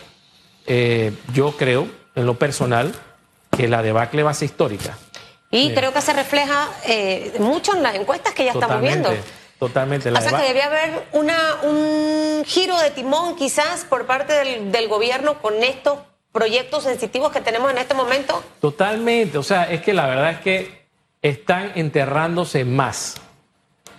eh, 0.67 1.11
yo 1.33 1.57
creo, 1.57 1.85
en 2.15 2.25
lo 2.25 2.35
personal, 2.35 2.93
que 3.57 3.67
la 3.67 3.83
debacle 3.83 4.23
va 4.23 4.31
a 4.31 4.33
ser 4.33 4.45
histórica. 4.45 4.97
Y 5.49 5.73
creo 5.73 5.91
que 5.91 5.99
se 5.99 6.13
refleja 6.13 6.69
eh, 6.85 7.33
mucho 7.39 7.75
en 7.75 7.83
las 7.83 7.95
encuestas 7.95 8.33
que 8.33 8.45
ya 8.45 8.53
estamos 8.53 8.79
viendo. 8.79 9.09
Totalmente. 9.59 10.11
o 10.11 10.21
sea 10.21 10.39
que 10.39 10.47
debía 10.47 10.67
haber 10.67 11.07
una, 11.11 11.57
un 11.63 12.43
giro 12.45 12.79
de 12.79 12.89
timón 12.91 13.35
quizás 13.35 13.83
por 13.83 14.05
parte 14.05 14.31
del, 14.31 14.87
gobierno 14.87 15.41
con 15.41 15.61
estos 15.61 15.99
proyectos 16.31 16.83
sensitivos 16.83 17.31
que 17.31 17.41
tenemos 17.41 17.71
en 17.71 17.77
este 17.77 17.93
momento. 17.93 18.43
Totalmente. 18.59 19.37
O 19.37 19.43
sea, 19.43 19.71
es 19.71 19.81
que 19.81 19.93
la 19.93 20.07
verdad 20.07 20.31
es 20.31 20.39
que 20.39 20.85
están 21.21 21.71
enterrándose 21.75 22.65
más. 22.65 23.15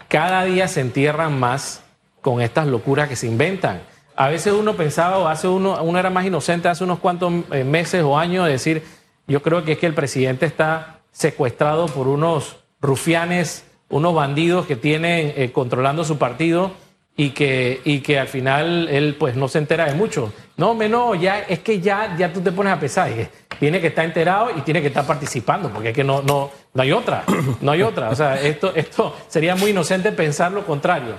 Cada 0.09 0.45
día 0.45 0.69
se 0.69 0.81
entierran 0.81 1.39
más 1.39 1.83
con 2.21 2.41
estas 2.41 2.67
locuras 2.67 3.09
que 3.09 3.17
se 3.17 3.27
inventan. 3.27 3.83
A 4.15 4.29
veces 4.29 4.53
uno 4.53 4.75
pensaba, 4.75 5.19
o 5.19 5.29
hace 5.29 5.49
uno, 5.49 5.83
uno 5.83 5.99
era 5.99 6.11
más 6.11 6.27
inocente 6.27 6.69
hace 6.69 6.85
unos 6.85 6.99
cuantos 6.99 7.33
eh, 7.51 7.65
meses 7.65 8.03
o 8.03 8.19
años, 8.19 8.47
de 8.47 8.53
decir, 8.53 8.85
yo 9.27 9.43
creo 9.43 9.65
que 9.65 9.73
es 9.73 9.79
que 9.79 9.87
el 9.87 9.95
presidente 9.95 10.47
está 10.47 11.01
secuestrado 11.13 11.87
por 11.87 12.09
unos 12.09 12.57
rufianes 12.81 13.65
unos 13.93 14.15
bandidos 14.15 14.67
que 14.67 14.75
tienen 14.75 15.35
eh, 15.37 15.53
controlando 15.53 16.03
su 16.05 16.17
partido 16.17 16.73
y 17.17 17.31
que, 17.31 17.81
y 17.85 18.01
que 18.01 18.19
al 18.19 18.29
final 18.29 18.89
él 18.89 19.17
pues 19.19 19.37
no 19.37 19.49
se 19.49 19.59
entera 19.59 19.87
de 19.87 19.95
mucho. 19.95 20.33
No, 20.57 20.75
menos, 20.75 21.21
ya, 21.21 21.41
es 21.41 21.59
que 21.61 21.81
ya, 21.81 22.17
ya 22.17 22.33
tú 22.33 22.41
te 22.41 22.53
pones 22.53 22.73
a 22.73 22.81
pesar. 22.81 23.11
y 23.11 23.29
tiene 23.59 23.81
que 23.81 23.89
estar 23.89 24.05
enterado 24.05 24.51
y 24.57 24.63
tiene 24.63 24.81
que 24.81 24.89
estar 24.89 25.07
participando, 25.07 25.71
porque 25.71 25.91
es 25.91 25.95
que 25.95 26.05
no, 26.05 26.23
no, 26.23 26.51
no 26.75 26.83
hay 26.83 26.93
otra, 26.93 27.25
no 27.61 27.73
hay 27.73 27.83
otra. 27.83 28.11
O 28.11 28.15
sea, 28.17 28.41
esto, 28.43 28.73
esto 28.75 29.17
sería 29.29 29.55
muy 29.57 29.71
inocente 29.71 30.13
pensar 30.13 30.53
lo 30.53 30.65
contrario. 30.65 31.15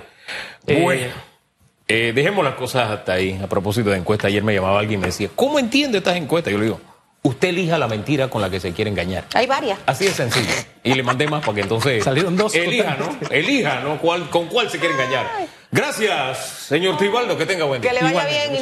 Eh, 0.66 0.82
Bueno, 0.82 1.12
eh, 1.86 2.12
dejemos 2.14 2.44
las 2.44 2.54
cosas 2.54 2.90
hasta 2.90 3.12
ahí. 3.14 3.38
A 3.42 3.46
propósito 3.46 3.90
de 3.90 3.98
encuesta, 3.98 4.26
ayer 4.28 4.42
me 4.42 4.54
llamaba 4.54 4.78
alguien 4.80 5.00
y 5.00 5.02
me 5.02 5.06
decía, 5.08 5.28
¿cómo 5.34 5.58
entiende 5.58 5.98
estas 5.98 6.16
encuestas? 6.16 6.52
Yo 6.52 6.58
le 6.58 6.64
digo, 6.66 6.80
usted 7.24 7.48
elija 7.48 7.78
la 7.78 7.88
mentira 7.88 8.28
con 8.28 8.40
la 8.42 8.50
que 8.50 8.60
se 8.60 8.72
quiere 8.72 8.90
engañar. 8.90 9.24
Hay 9.34 9.46
varias. 9.46 9.78
Así 9.86 10.04
de 10.04 10.12
sencillo. 10.12 10.52
Y 10.82 10.94
le 10.94 11.02
mandé 11.02 11.26
más 11.26 11.40
para 11.40 11.54
que 11.56 11.62
entonces. 11.62 12.04
Salieron 12.04 12.36
dos. 12.36 12.54
Elija, 12.54 12.96
¿no? 12.96 13.18
Elija, 13.30 13.80
¿no? 13.80 13.98
¿Cuál, 13.98 14.28
¿Con 14.30 14.46
cuál 14.48 14.70
se 14.70 14.78
quiere 14.78 14.94
engañar? 14.94 15.26
Gracias, 15.72 16.38
señor 16.68 16.96
Tribaldo. 16.98 17.36
Que 17.36 17.46
tenga 17.46 17.64
buen 17.64 17.80
día. 17.80 17.90
Que 17.90 17.96
le 17.96 18.02
vaya 18.02 18.10
Igualmente, 18.20 18.48
bien. 18.50 18.60